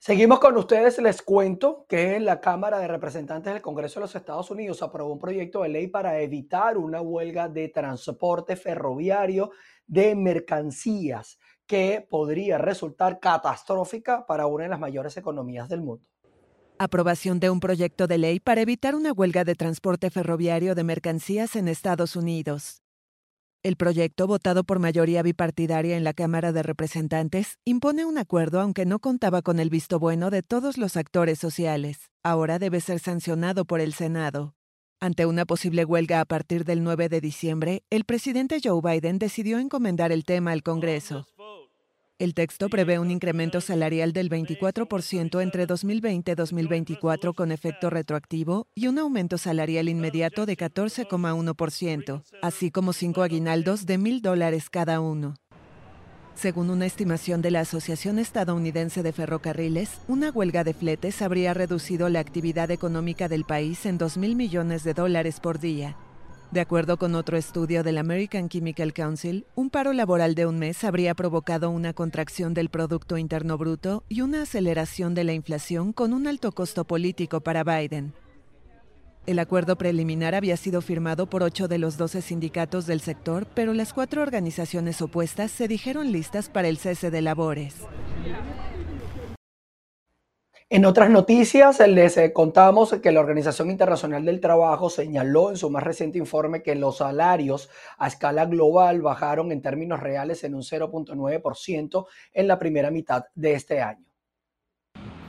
Seguimos 0.00 0.38
con 0.38 0.56
ustedes. 0.56 0.98
Les 0.98 1.22
cuento 1.22 1.84
que 1.88 2.20
la 2.20 2.40
Cámara 2.40 2.78
de 2.78 2.86
Representantes 2.86 3.52
del 3.52 3.60
Congreso 3.60 3.98
de 3.98 4.04
los 4.04 4.14
Estados 4.14 4.50
Unidos 4.50 4.80
aprobó 4.82 5.12
un 5.12 5.18
proyecto 5.18 5.62
de 5.62 5.68
ley 5.70 5.88
para 5.88 6.20
evitar 6.20 6.78
una 6.78 7.00
huelga 7.00 7.48
de 7.48 7.68
transporte 7.68 8.54
ferroviario 8.54 9.50
de 9.86 10.14
mercancías 10.14 11.38
que 11.66 12.06
podría 12.08 12.58
resultar 12.58 13.18
catastrófica 13.18 14.24
para 14.24 14.46
una 14.46 14.64
de 14.64 14.70
las 14.70 14.80
mayores 14.80 15.16
economías 15.16 15.68
del 15.68 15.82
mundo. 15.82 16.08
Aprobación 16.78 17.40
de 17.40 17.50
un 17.50 17.58
proyecto 17.58 18.06
de 18.06 18.18
ley 18.18 18.38
para 18.38 18.60
evitar 18.60 18.94
una 18.94 19.12
huelga 19.12 19.42
de 19.42 19.56
transporte 19.56 20.10
ferroviario 20.10 20.76
de 20.76 20.84
mercancías 20.84 21.56
en 21.56 21.66
Estados 21.66 22.14
Unidos. 22.14 22.84
El 23.64 23.74
proyecto, 23.74 24.28
votado 24.28 24.62
por 24.62 24.78
mayoría 24.78 25.20
bipartidaria 25.22 25.96
en 25.96 26.04
la 26.04 26.12
Cámara 26.12 26.52
de 26.52 26.62
Representantes, 26.62 27.58
impone 27.64 28.04
un 28.04 28.16
acuerdo 28.16 28.60
aunque 28.60 28.86
no 28.86 29.00
contaba 29.00 29.42
con 29.42 29.58
el 29.58 29.68
visto 29.68 29.98
bueno 29.98 30.30
de 30.30 30.44
todos 30.44 30.78
los 30.78 30.96
actores 30.96 31.40
sociales. 31.40 32.10
Ahora 32.22 32.60
debe 32.60 32.80
ser 32.80 33.00
sancionado 33.00 33.64
por 33.64 33.80
el 33.80 33.94
Senado. 33.94 34.54
Ante 35.00 35.26
una 35.26 35.44
posible 35.44 35.84
huelga 35.84 36.20
a 36.20 36.24
partir 36.24 36.64
del 36.64 36.84
9 36.84 37.08
de 37.08 37.20
diciembre, 37.20 37.82
el 37.90 38.04
presidente 38.04 38.60
Joe 38.62 38.80
Biden 38.80 39.18
decidió 39.18 39.58
encomendar 39.58 40.12
el 40.12 40.24
tema 40.24 40.52
al 40.52 40.62
Congreso. 40.62 41.26
El 42.18 42.34
texto 42.34 42.68
prevé 42.68 42.98
un 42.98 43.12
incremento 43.12 43.60
salarial 43.60 44.12
del 44.12 44.28
24% 44.28 45.40
entre 45.40 45.66
2020 45.66 46.32
y 46.32 46.34
2024 46.34 47.32
con 47.32 47.52
efecto 47.52 47.90
retroactivo 47.90 48.66
y 48.74 48.88
un 48.88 48.98
aumento 48.98 49.38
salarial 49.38 49.88
inmediato 49.88 50.44
de 50.44 50.56
14,1%, 50.56 52.24
así 52.42 52.72
como 52.72 52.92
cinco 52.92 53.22
aguinaldos 53.22 53.86
de 53.86 53.98
mil 53.98 54.20
dólares 54.20 54.68
cada 54.68 54.98
uno. 54.98 55.36
Según 56.34 56.70
una 56.70 56.86
estimación 56.86 57.40
de 57.40 57.52
la 57.52 57.60
Asociación 57.60 58.18
Estadounidense 58.18 59.04
de 59.04 59.12
Ferrocarriles, 59.12 60.00
una 60.08 60.30
huelga 60.30 60.64
de 60.64 60.74
fletes 60.74 61.22
habría 61.22 61.54
reducido 61.54 62.08
la 62.08 62.18
actividad 62.18 62.72
económica 62.72 63.28
del 63.28 63.44
país 63.44 63.86
en 63.86 63.96
2 63.96 64.16
mil 64.16 64.34
millones 64.34 64.82
de 64.82 64.94
dólares 64.94 65.38
por 65.38 65.60
día, 65.60 65.96
de 66.50 66.60
acuerdo 66.60 66.96
con 66.96 67.14
otro 67.14 67.36
estudio 67.36 67.82
del 67.82 67.98
American 67.98 68.48
Chemical 68.48 68.94
Council, 68.94 69.44
un 69.54 69.68
paro 69.68 69.92
laboral 69.92 70.34
de 70.34 70.46
un 70.46 70.58
mes 70.58 70.82
habría 70.82 71.14
provocado 71.14 71.70
una 71.70 71.92
contracción 71.92 72.54
del 72.54 72.70
Producto 72.70 73.18
Interno 73.18 73.58
Bruto 73.58 74.02
y 74.08 74.22
una 74.22 74.42
aceleración 74.42 75.14
de 75.14 75.24
la 75.24 75.34
inflación 75.34 75.92
con 75.92 76.14
un 76.14 76.26
alto 76.26 76.52
costo 76.52 76.84
político 76.84 77.40
para 77.40 77.64
Biden. 77.64 78.14
El 79.26 79.38
acuerdo 79.40 79.76
preliminar 79.76 80.34
había 80.34 80.56
sido 80.56 80.80
firmado 80.80 81.28
por 81.28 81.42
ocho 81.42 81.68
de 81.68 81.76
los 81.76 81.98
doce 81.98 82.22
sindicatos 82.22 82.86
del 82.86 83.02
sector, 83.02 83.46
pero 83.54 83.74
las 83.74 83.92
cuatro 83.92 84.22
organizaciones 84.22 85.02
opuestas 85.02 85.50
se 85.50 85.68
dijeron 85.68 86.12
listas 86.12 86.48
para 86.48 86.68
el 86.68 86.78
cese 86.78 87.10
de 87.10 87.20
labores. 87.20 87.74
En 90.70 90.84
otras 90.84 91.08
noticias, 91.08 91.80
les 91.88 92.18
eh, 92.18 92.34
contamos 92.34 92.92
que 93.00 93.10
la 93.10 93.20
Organización 93.20 93.70
Internacional 93.70 94.26
del 94.26 94.38
Trabajo 94.38 94.90
señaló 94.90 95.48
en 95.48 95.56
su 95.56 95.70
más 95.70 95.82
reciente 95.82 96.18
informe 96.18 96.62
que 96.62 96.74
los 96.74 96.98
salarios 96.98 97.70
a 97.96 98.06
escala 98.06 98.44
global 98.44 99.00
bajaron 99.00 99.50
en 99.50 99.62
términos 99.62 99.98
reales 99.98 100.44
en 100.44 100.54
un 100.54 100.60
0.9% 100.60 102.06
en 102.34 102.46
la 102.46 102.58
primera 102.58 102.90
mitad 102.90 103.24
de 103.34 103.54
este 103.54 103.80
año. 103.80 104.07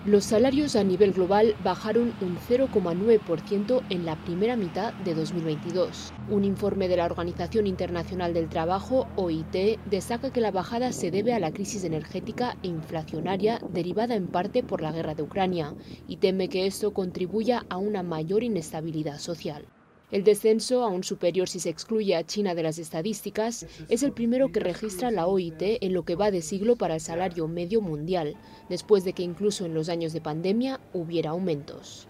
Los 0.09 0.25
salarios 0.25 0.75
a 0.75 0.83
nivel 0.83 1.13
global 1.13 1.53
bajaron 1.63 2.15
un 2.21 2.35
0,9% 2.35 3.83
en 3.91 4.05
la 4.05 4.15
primera 4.15 4.55
mitad 4.55 4.91
de 4.91 5.13
2022. 5.13 6.11
Un 6.31 6.45
informe 6.45 6.87
de 6.87 6.97
la 6.97 7.05
Organización 7.05 7.67
Internacional 7.67 8.33
del 8.33 8.49
Trabajo, 8.49 9.07
OIT, 9.17 9.79
destaca 9.85 10.33
que 10.33 10.41
la 10.41 10.49
bajada 10.49 10.93
se 10.93 11.11
debe 11.11 11.35
a 11.35 11.39
la 11.39 11.51
crisis 11.51 11.83
energética 11.83 12.57
e 12.63 12.69
inflacionaria 12.69 13.59
derivada 13.69 14.15
en 14.15 14.25
parte 14.25 14.63
por 14.63 14.81
la 14.81 14.91
guerra 14.91 15.13
de 15.13 15.21
Ucrania 15.21 15.75
y 16.07 16.17
teme 16.17 16.49
que 16.49 16.65
esto 16.65 16.91
contribuya 16.91 17.67
a 17.69 17.77
una 17.77 18.01
mayor 18.01 18.41
inestabilidad 18.41 19.19
social. 19.19 19.67
El 20.11 20.23
descenso, 20.23 20.83
aún 20.83 21.03
superior 21.03 21.47
si 21.47 21.59
se 21.59 21.69
excluye 21.69 22.15
a 22.15 22.25
China 22.25 22.55
de 22.55 22.63
las 22.63 22.79
estadísticas, 22.79 23.67
es 23.89 24.01
el 24.03 24.11
primero 24.11 24.51
que 24.51 24.59
registra 24.59 25.11
la 25.11 25.27
OIT 25.27 25.61
en 25.61 25.93
lo 25.93 26.03
que 26.03 26.15
va 26.15 26.31
de 26.31 26.41
siglo 26.41 26.75
para 26.75 26.95
el 26.95 27.01
salario 27.01 27.47
medio 27.47 27.79
mundial, 27.79 28.35
después 28.69 29.03
de 29.03 29.13
que 29.13 29.23
incluso 29.23 29.65
en 29.65 29.75
los 29.75 29.87
años 29.87 30.11
de 30.11 30.21
pandemia 30.21 30.79
hubiera 30.93 31.29
aumentos. 31.29 32.08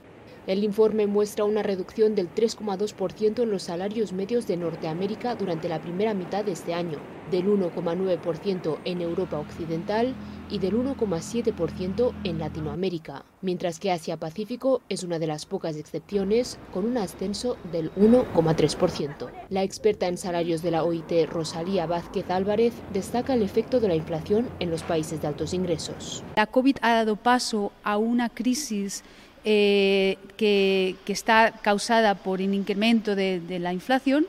El 0.49 0.63
informe 0.63 1.05
muestra 1.05 1.45
una 1.45 1.61
reducción 1.61 2.15
del 2.15 2.33
3,2% 2.33 3.43
en 3.43 3.51
los 3.51 3.61
salarios 3.61 4.13
medios 4.13 4.47
de 4.47 4.57
Norteamérica 4.57 5.35
durante 5.35 5.69
la 5.69 5.79
primera 5.79 6.15
mitad 6.15 6.43
de 6.43 6.53
este 6.53 6.73
año, 6.73 6.97
del 7.29 7.45
1,9% 7.45 8.79
en 8.83 9.01
Europa 9.01 9.37
Occidental 9.37 10.15
y 10.49 10.57
del 10.57 10.73
1,7% 10.73 12.13
en 12.23 12.39
Latinoamérica, 12.39 13.25
mientras 13.43 13.77
que 13.77 13.91
Asia-Pacífico 13.91 14.81
es 14.89 15.03
una 15.03 15.19
de 15.19 15.27
las 15.27 15.45
pocas 15.45 15.75
excepciones 15.75 16.57
con 16.73 16.85
un 16.85 16.97
ascenso 16.97 17.55
del 17.71 17.93
1,3%. 17.93 19.29
La 19.49 19.61
experta 19.61 20.07
en 20.07 20.17
salarios 20.17 20.63
de 20.63 20.71
la 20.71 20.83
OIT, 20.83 21.29
Rosalía 21.29 21.85
Vázquez 21.85 22.27
Álvarez, 22.31 22.73
destaca 22.91 23.35
el 23.35 23.43
efecto 23.43 23.79
de 23.79 23.89
la 23.89 23.95
inflación 23.95 24.49
en 24.59 24.71
los 24.71 24.81
países 24.81 25.21
de 25.21 25.27
altos 25.27 25.53
ingresos. 25.53 26.23
La 26.37 26.47
COVID 26.47 26.77
ha 26.81 26.93
dado 26.93 27.17
paso 27.17 27.71
a 27.83 27.99
una 27.99 28.29
crisis 28.29 29.03
eh, 29.45 30.17
que, 30.37 30.95
está 31.07 31.51
causada 31.61 32.15
por 32.15 32.41
un 32.41 32.53
incremento 32.53 33.15
de, 33.15 33.59
la 33.59 33.73
inflación, 33.73 34.27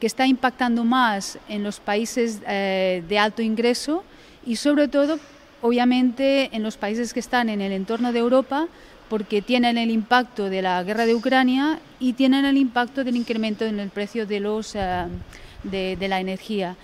que 0.00 0.06
está 0.06 0.26
impactando 0.26 0.84
más 0.84 1.38
en 1.48 1.62
los 1.62 1.80
países 1.80 2.40
eh, 2.46 3.02
de 3.08 3.18
alto 3.18 3.42
ingreso 3.42 4.04
y 4.46 4.56
sobre 4.56 4.88
todo, 4.88 5.18
obviamente, 5.62 6.50
en 6.54 6.62
los 6.62 6.76
países 6.76 7.12
que 7.12 7.20
están 7.20 7.48
en 7.48 7.60
el 7.60 7.72
entorno 7.72 8.12
de 8.12 8.20
Europa, 8.20 8.68
porque 9.08 9.42
tienen 9.42 9.78
el 9.78 9.90
impacto 9.90 10.50
de 10.50 10.62
la 10.62 10.82
guerra 10.82 11.06
de 11.06 11.14
Ucrania 11.14 11.80
y 11.98 12.12
tienen 12.12 12.44
el 12.44 12.56
impacto 12.56 13.04
del 13.04 13.16
incremento 13.16 13.64
en 13.64 13.80
el 13.80 13.88
precio 13.88 14.26
de, 14.26 14.40
los, 14.40 14.74
eh, 14.74 15.06
de 15.64 16.08
la 16.08 16.20
energía. 16.20 16.76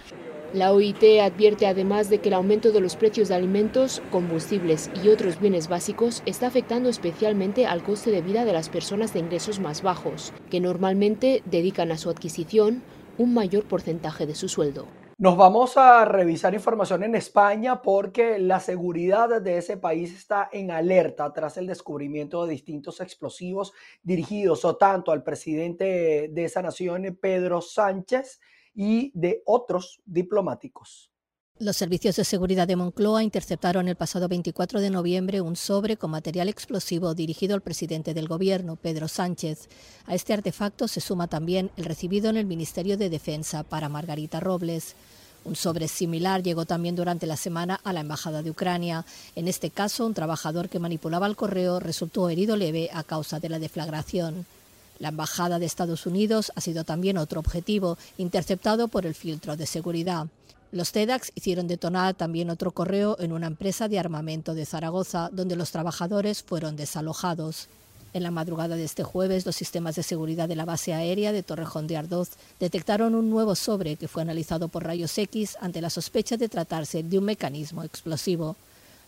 La 0.55 0.73
OIT 0.73 1.21
advierte 1.21 1.67
además 1.67 2.11
de 2.11 2.21
que 2.21 2.29
el 2.29 2.35
aumento 2.35 2.71
de 2.71 2.79
los 2.79 2.95
precios 2.95 3.27
de 3.27 3.35
alimentos, 3.35 4.01
combustibles 4.12 4.88
y 5.03 5.09
otros 5.09 5.40
bienes 5.40 5.67
básicos 5.67 6.23
está 6.27 6.47
afectando 6.47 6.88
especialmente 6.88 7.67
al 7.67 7.83
coste 7.83 8.12
de 8.12 8.23
vida 8.23 8.45
de 8.45 8.53
las 8.53 8.69
personas 8.69 9.12
de 9.12 9.19
ingresos 9.19 9.59
más 9.59 9.83
bajos, 9.83 10.33
que 10.51 10.61
normalmente 10.61 11.43
dedican 11.45 11.90
a 11.90 11.99
su 11.99 12.09
adquisición 12.09 12.85
un 13.19 13.35
mayor 13.35 13.64
porcentaje 13.64 14.27
de 14.27 14.37
su 14.37 14.49
sueldo. 14.49 14.87
Nos 15.19 15.37
vamos 15.37 15.77
a 15.77 16.05
revisar 16.05 16.55
información 16.55 17.03
en 17.03 17.17
España 17.17 17.83
porque 17.83 18.38
la 18.38 18.61
seguridad 18.61 19.43
de 19.43 19.59
ese 19.59 19.77
país 19.77 20.14
está 20.14 20.49
en 20.53 20.71
alerta 20.71 21.33
tras 21.33 21.57
el 21.57 21.67
descubrimiento 21.67 22.47
de 22.47 22.53
distintos 22.53 23.01
explosivos 23.01 23.73
dirigidos 24.05 24.64
o 24.64 24.77
tanto 24.77 25.11
al 25.11 25.25
presidente 25.25 26.29
de 26.31 26.45
esa 26.45 26.62
nación, 26.62 27.19
Pedro 27.21 27.61
Sánchez, 27.61 28.38
y 28.74 29.12
de 29.14 29.42
otros 29.46 30.00
diplomáticos. 30.04 31.10
Los 31.60 31.76
servicios 31.76 32.16
de 32.16 32.24
seguridad 32.24 32.66
de 32.66 32.74
Moncloa 32.74 33.22
interceptaron 33.22 33.87
el 33.87 33.94
pasado 33.94 34.26
24 34.26 34.80
de 34.80 34.90
noviembre 34.90 35.40
un 35.40 35.54
sobre 35.54 35.96
con 35.96 36.10
material 36.10 36.48
explosivo 36.48 37.14
dirigido 37.14 37.54
al 37.54 37.60
presidente 37.60 38.12
del 38.12 38.26
gobierno, 38.26 38.74
Pedro 38.74 39.06
Sánchez. 39.06 39.68
A 40.06 40.16
este 40.16 40.32
artefacto 40.32 40.88
se 40.88 41.00
suma 41.00 41.28
también 41.28 41.70
el 41.76 41.84
recibido 41.84 42.28
en 42.28 42.38
el 42.38 42.46
Ministerio 42.46 42.96
de 42.96 43.08
Defensa 43.08 43.62
para 43.62 43.88
Margarita 43.88 44.40
Robles. 44.40 44.96
Un 45.44 45.54
sobre 45.54 45.87
similar 45.87 46.42
llegó 46.42 46.64
también 46.64 46.96
durante 46.96 47.26
la 47.26 47.37
semana 47.37 47.78
a 47.84 47.92
la 47.92 48.00
Embajada 48.00 48.42
de 48.42 48.50
Ucrania. 48.50 49.06
En 49.37 49.46
este 49.46 49.70
caso, 49.70 50.06
un 50.06 50.14
trabajador 50.14 50.68
que 50.68 50.80
manipulaba 50.80 51.28
el 51.28 51.37
correo 51.37 51.78
resultó 51.78 52.28
herido 52.30 52.56
leve 52.56 52.90
a 52.92 53.04
causa 53.04 53.38
de 53.38 53.50
la 53.50 53.60
deflagración. 53.60 54.44
La 54.98 55.09
Embajada 55.09 55.59
de 55.59 55.66
Estados 55.66 56.07
Unidos 56.07 56.52
ha 56.54 56.61
sido 56.61 56.85
también 56.85 57.18
otro 57.18 57.40
objetivo, 57.40 57.98
interceptado 58.16 58.88
por 58.88 59.07
el 59.07 59.14
filtro 59.14 59.57
de 59.57 59.66
seguridad. 59.66 60.28
Los 60.72 60.92
TEDx 60.92 61.30
hicieron 61.35 61.68
detonar 61.68 62.14
también 62.14 62.50
otro 62.50 62.72
correo 62.72 63.16
en 63.20 63.33
una 63.33 63.46
empresa 63.46 63.88
de 63.88 63.98
armamento 63.98 64.54
de 64.54 64.66
Zaragoza, 64.66 65.30
donde 65.33 65.57
los 65.57 65.70
trabajadores 65.70 66.42
fueron 66.42 66.74
desalojados. 66.76 67.68
En 68.12 68.22
la 68.22 68.30
madrugada 68.30 68.76
de 68.76 68.85
este 68.85 69.02
jueves, 69.02 69.44
los 69.44 69.57
sistemas 69.57 69.96
de 69.96 70.04
seguridad 70.04 70.48
de 70.48 70.54
la 70.54 70.64
base 70.64 70.94
aérea 70.94 71.33
de 71.33 71.42
Torrejón 71.42 71.88
de 71.88 71.96
Ardoz 71.96 72.30
detectaron 72.61 73.16
un 73.16 73.28
nuevo 73.28 73.57
sobre 73.57 73.96
que 73.96 74.07
fue 74.07 74.22
analizado 74.22 74.68
por 74.68 74.85
rayos 74.85 75.18
X 75.18 75.57
ante 75.61 75.80
la 75.80 75.90
sospecha 75.90 76.37
de 76.37 76.48
tratarse 76.48 77.02
de 77.02 77.18
un 77.18 77.24
mecanismo 77.24 77.83
explosivo. 77.83 78.57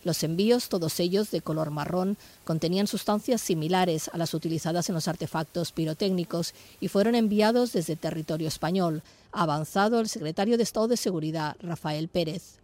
Los 0.03 0.23
envíos, 0.23 0.69
todos 0.69 0.99
ellos 0.99 1.31
de 1.31 1.41
color 1.41 1.71
marrón, 1.71 2.17
contenían 2.43 2.87
sustancias 2.87 3.41
similares 3.41 4.09
a 4.13 4.17
las 4.17 4.33
utilizadas 4.33 4.89
en 4.89 4.95
los 4.95 5.07
artefactos 5.07 5.71
pirotécnicos 5.71 6.53
y 6.79 6.87
fueron 6.87 7.15
enviados 7.15 7.73
desde 7.73 7.95
territorio 7.95 8.47
español, 8.47 9.03
ha 9.31 9.43
avanzado 9.43 9.99
el 9.99 10.09
secretario 10.09 10.57
de 10.57 10.63
Estado 10.63 10.87
de 10.87 10.97
Seguridad, 10.97 11.55
Rafael 11.61 12.07
Pérez. 12.07 12.59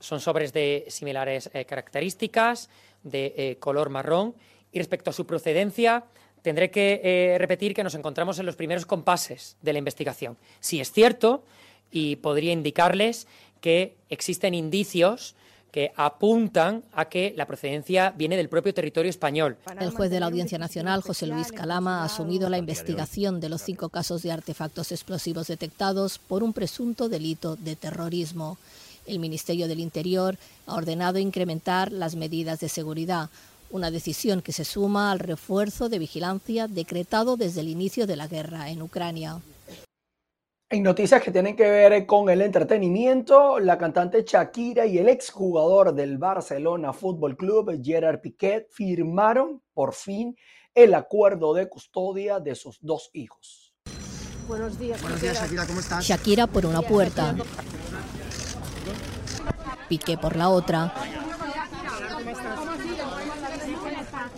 Son 0.00 0.20
sobres 0.20 0.52
de 0.52 0.84
similares 0.88 1.50
eh, 1.52 1.64
características, 1.64 2.68
de 3.02 3.34
eh, 3.36 3.56
color 3.58 3.90
marrón, 3.90 4.34
y 4.72 4.78
respecto 4.78 5.10
a 5.10 5.12
su 5.12 5.26
procedencia, 5.26 6.04
tendré 6.42 6.70
que 6.70 7.00
eh, 7.02 7.38
repetir 7.38 7.74
que 7.74 7.84
nos 7.84 7.94
encontramos 7.94 8.38
en 8.38 8.46
los 8.46 8.56
primeros 8.56 8.86
compases 8.86 9.56
de 9.62 9.72
la 9.72 9.78
investigación. 9.78 10.36
Si 10.60 10.80
es 10.80 10.92
cierto, 10.92 11.44
y 11.90 12.16
podría 12.16 12.52
indicarles 12.52 13.26
que 13.60 13.96
existen 14.10 14.52
indicios 14.52 15.36
que 15.74 15.92
apuntan 15.96 16.84
a 16.92 17.06
que 17.06 17.34
la 17.36 17.46
procedencia 17.46 18.14
viene 18.16 18.36
del 18.36 18.48
propio 18.48 18.72
territorio 18.72 19.10
español. 19.10 19.56
El 19.80 19.90
juez 19.90 20.08
de 20.08 20.20
la 20.20 20.26
Audiencia 20.26 20.56
Nacional, 20.56 21.02
José 21.02 21.26
Luis 21.26 21.50
Calama, 21.50 22.02
ha 22.02 22.04
asumido 22.04 22.48
la 22.48 22.58
investigación 22.58 23.40
de 23.40 23.48
los 23.48 23.62
cinco 23.62 23.88
casos 23.88 24.22
de 24.22 24.30
artefactos 24.30 24.92
explosivos 24.92 25.48
detectados 25.48 26.20
por 26.20 26.44
un 26.44 26.52
presunto 26.52 27.08
delito 27.08 27.56
de 27.56 27.74
terrorismo. 27.74 28.56
El 29.04 29.18
Ministerio 29.18 29.66
del 29.66 29.80
Interior 29.80 30.38
ha 30.68 30.74
ordenado 30.76 31.18
incrementar 31.18 31.90
las 31.90 32.14
medidas 32.14 32.60
de 32.60 32.68
seguridad 32.68 33.28
una 33.70 33.90
decisión 33.90 34.42
que 34.42 34.52
se 34.52 34.64
suma 34.64 35.10
al 35.10 35.18
refuerzo 35.18 35.88
de 35.88 35.98
vigilancia 35.98 36.68
decretado 36.68 37.36
desde 37.36 37.62
el 37.62 37.68
inicio 37.68 38.06
de 38.06 38.14
la 38.14 38.28
guerra 38.28 38.70
en 38.70 38.80
Ucrania. 38.80 39.40
En 40.74 40.82
noticias 40.82 41.22
que 41.22 41.30
tienen 41.30 41.54
que 41.54 41.70
ver 41.70 42.04
con 42.04 42.28
el 42.28 42.42
entretenimiento, 42.42 43.60
la 43.60 43.78
cantante 43.78 44.24
Shakira 44.26 44.84
y 44.84 44.98
el 44.98 45.08
exjugador 45.08 45.94
del 45.94 46.18
Barcelona 46.18 46.92
Fútbol 46.92 47.36
Club, 47.36 47.80
Gerard 47.80 48.20
Piquet, 48.20 48.66
firmaron 48.72 49.62
por 49.72 49.94
fin 49.94 50.36
el 50.74 50.94
acuerdo 50.94 51.54
de 51.54 51.68
custodia 51.68 52.40
de 52.40 52.56
sus 52.56 52.80
dos 52.80 53.08
hijos. 53.12 53.72
Buenos 54.48 54.76
días, 54.76 55.00
Buenos 55.00 55.20
días 55.20 55.40
Shakira, 55.40 55.64
¿cómo 55.64 55.78
estás? 55.78 56.04
Shakira 56.04 56.48
por 56.48 56.66
una 56.66 56.82
puerta, 56.82 57.36
Piqué 59.88 60.18
por 60.18 60.34
la 60.34 60.48
otra. 60.48 60.92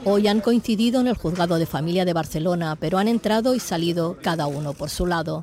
Hoy 0.04 0.28
han 0.28 0.42
coincidido 0.42 1.00
en 1.00 1.06
el 1.06 1.16
juzgado 1.16 1.56
de 1.56 1.64
familia 1.64 2.04
de 2.04 2.12
Barcelona, 2.12 2.76
pero 2.78 2.98
han 2.98 3.08
entrado 3.08 3.54
y 3.54 3.58
salido 3.58 4.18
cada 4.20 4.46
uno 4.46 4.74
por 4.74 4.90
su 4.90 5.06
lado. 5.06 5.42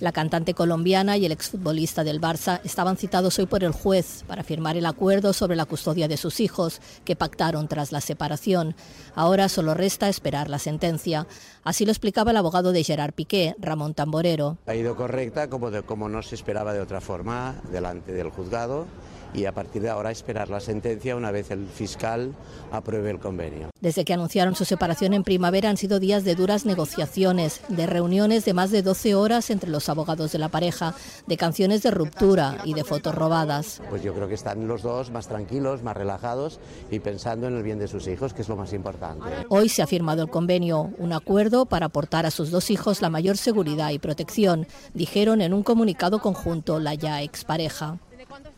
La 0.00 0.12
cantante 0.12 0.54
colombiana 0.54 1.16
y 1.16 1.26
el 1.26 1.32
exfutbolista 1.32 2.04
del 2.04 2.20
Barça 2.20 2.60
estaban 2.62 2.96
citados 2.96 3.38
hoy 3.38 3.46
por 3.46 3.64
el 3.64 3.72
juez 3.72 4.22
para 4.28 4.44
firmar 4.44 4.76
el 4.76 4.86
acuerdo 4.86 5.32
sobre 5.32 5.56
la 5.56 5.64
custodia 5.64 6.06
de 6.06 6.16
sus 6.16 6.38
hijos, 6.38 6.80
que 7.04 7.16
pactaron 7.16 7.66
tras 7.66 7.90
la 7.90 8.00
separación. 8.00 8.76
Ahora 9.16 9.48
solo 9.48 9.74
resta 9.74 10.08
esperar 10.08 10.48
la 10.48 10.60
sentencia. 10.60 11.26
Así 11.64 11.84
lo 11.84 11.90
explicaba 11.90 12.30
el 12.30 12.36
abogado 12.36 12.70
de 12.70 12.84
Gerard 12.84 13.12
Piqué, 13.12 13.56
Ramón 13.58 13.94
Tamborero. 13.94 14.58
Ha 14.66 14.76
ido 14.76 14.94
correcta, 14.94 15.50
como, 15.50 15.70
como 15.84 16.08
no 16.08 16.22
se 16.22 16.36
esperaba 16.36 16.72
de 16.72 16.80
otra 16.80 17.00
forma, 17.00 17.56
delante 17.72 18.12
del 18.12 18.30
juzgado 18.30 18.86
y 19.34 19.44
a 19.44 19.52
partir 19.52 19.82
de 19.82 19.90
ahora 19.90 20.10
esperar 20.10 20.48
la 20.48 20.60
sentencia 20.60 21.16
una 21.16 21.30
vez 21.30 21.50
el 21.50 21.66
fiscal 21.66 22.34
apruebe 22.72 23.10
el 23.10 23.18
convenio. 23.18 23.68
Desde 23.80 24.04
que 24.04 24.14
anunciaron 24.14 24.54
su 24.54 24.64
separación 24.64 25.14
en 25.14 25.22
primavera 25.22 25.70
han 25.70 25.76
sido 25.76 26.00
días 26.00 26.24
de 26.24 26.34
duras 26.34 26.66
negociaciones, 26.66 27.60
de 27.68 27.86
reuniones 27.86 28.44
de 28.44 28.54
más 28.54 28.70
de 28.70 28.82
12 28.82 29.14
horas 29.14 29.50
entre 29.50 29.70
los 29.70 29.88
abogados 29.88 30.32
de 30.32 30.38
la 30.38 30.48
pareja, 30.48 30.94
de 31.26 31.36
canciones 31.36 31.82
de 31.82 31.90
ruptura 31.90 32.58
y 32.64 32.74
de 32.74 32.84
fotos 32.84 33.14
robadas. 33.14 33.80
Pues 33.88 34.02
yo 34.02 34.14
creo 34.14 34.28
que 34.28 34.34
están 34.34 34.66
los 34.66 34.82
dos 34.82 35.10
más 35.10 35.28
tranquilos, 35.28 35.82
más 35.82 35.96
relajados 35.96 36.60
y 36.90 36.98
pensando 37.00 37.46
en 37.46 37.56
el 37.56 37.62
bien 37.62 37.78
de 37.78 37.88
sus 37.88 38.06
hijos, 38.08 38.34
que 38.34 38.42
es 38.42 38.48
lo 38.48 38.56
más 38.56 38.72
importante. 38.72 39.28
Hoy 39.48 39.68
se 39.68 39.82
ha 39.82 39.86
firmado 39.86 40.22
el 40.22 40.30
convenio, 40.30 40.90
un 40.98 41.12
acuerdo 41.12 41.66
para 41.66 41.86
aportar 41.86 42.26
a 42.26 42.30
sus 42.30 42.50
dos 42.50 42.70
hijos 42.70 43.00
la 43.00 43.10
mayor 43.10 43.36
seguridad 43.36 43.90
y 43.90 43.98
protección, 43.98 44.66
dijeron 44.94 45.40
en 45.40 45.52
un 45.52 45.62
comunicado 45.62 46.20
conjunto 46.20 46.80
la 46.80 46.94
ya 46.94 47.22
expareja. 47.22 47.98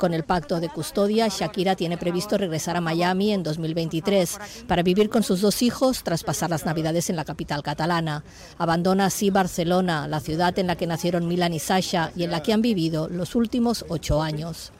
Con 0.00 0.14
el 0.14 0.24
pacto 0.24 0.60
de 0.60 0.70
custodia, 0.70 1.28
Shakira 1.28 1.76
tiene 1.76 1.98
previsto 1.98 2.38
regresar 2.38 2.74
a 2.74 2.80
Miami 2.80 3.34
en 3.34 3.42
2023 3.42 4.64
para 4.66 4.82
vivir 4.82 5.10
con 5.10 5.22
sus 5.22 5.42
dos 5.42 5.60
hijos 5.60 6.02
tras 6.02 6.24
pasar 6.24 6.48
las 6.48 6.64
Navidades 6.64 7.10
en 7.10 7.16
la 7.16 7.26
capital 7.26 7.62
catalana. 7.62 8.24
Abandona 8.56 9.04
así 9.04 9.28
Barcelona, 9.28 10.08
la 10.08 10.20
ciudad 10.20 10.58
en 10.58 10.68
la 10.68 10.76
que 10.76 10.86
nacieron 10.86 11.28
Milan 11.28 11.52
y 11.52 11.58
Sasha 11.58 12.12
y 12.16 12.24
en 12.24 12.30
la 12.30 12.42
que 12.42 12.54
han 12.54 12.62
vivido 12.62 13.10
los 13.10 13.34
últimos 13.34 13.84
ocho 13.90 14.22
años. 14.22 14.72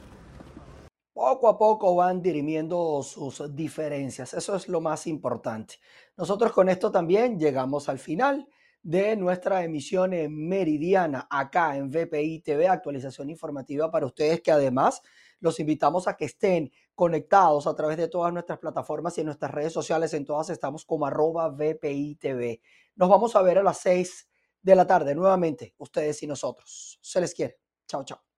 Poco 1.13 1.49
a 1.49 1.55
poco 1.55 1.93
van 1.93 2.23
dirimiendo 2.23 3.03
sus 3.03 3.43
diferencias. 3.55 4.33
Eso 4.33 4.55
es 4.55 4.67
lo 4.69 4.81
más 4.81 5.05
importante. 5.05 5.75
Nosotros 6.17 6.51
con 6.51 6.67
esto 6.67 6.89
también 6.89 7.37
llegamos 7.37 7.89
al 7.89 7.99
final 7.99 8.47
de 8.83 9.15
nuestra 9.15 9.63
emisión 9.63 10.11
meridiana 10.29 11.27
acá 11.29 11.77
en 11.77 11.89
VPI 11.89 12.39
TV, 12.41 12.67
actualización 12.67 13.29
informativa 13.29 13.91
para 13.91 14.05
ustedes 14.05 14.41
que 14.41 14.51
además 14.51 15.01
los 15.39 15.59
invitamos 15.59 16.07
a 16.07 16.15
que 16.15 16.25
estén 16.25 16.71
conectados 16.95 17.67
a 17.67 17.75
través 17.75 17.97
de 17.97 18.07
todas 18.07 18.31
nuestras 18.31 18.59
plataformas 18.59 19.17
y 19.17 19.21
en 19.21 19.25
nuestras 19.25 19.51
redes 19.51 19.73
sociales. 19.73 20.13
En 20.13 20.25
todas 20.25 20.49
estamos 20.49 20.85
como 20.85 21.05
arroba 21.05 21.49
VPI 21.49 22.15
TV. 22.15 22.61
Nos 22.95 23.09
vamos 23.09 23.35
a 23.35 23.41
ver 23.41 23.57
a 23.57 23.63
las 23.63 23.79
6 23.79 24.29
de 24.61 24.75
la 24.75 24.85
tarde 24.85 25.15
nuevamente, 25.15 25.73
ustedes 25.77 26.21
y 26.23 26.27
nosotros. 26.27 26.99
Se 27.01 27.19
les 27.19 27.33
quiere. 27.33 27.59
Chao, 27.87 28.03
chao. 28.03 28.30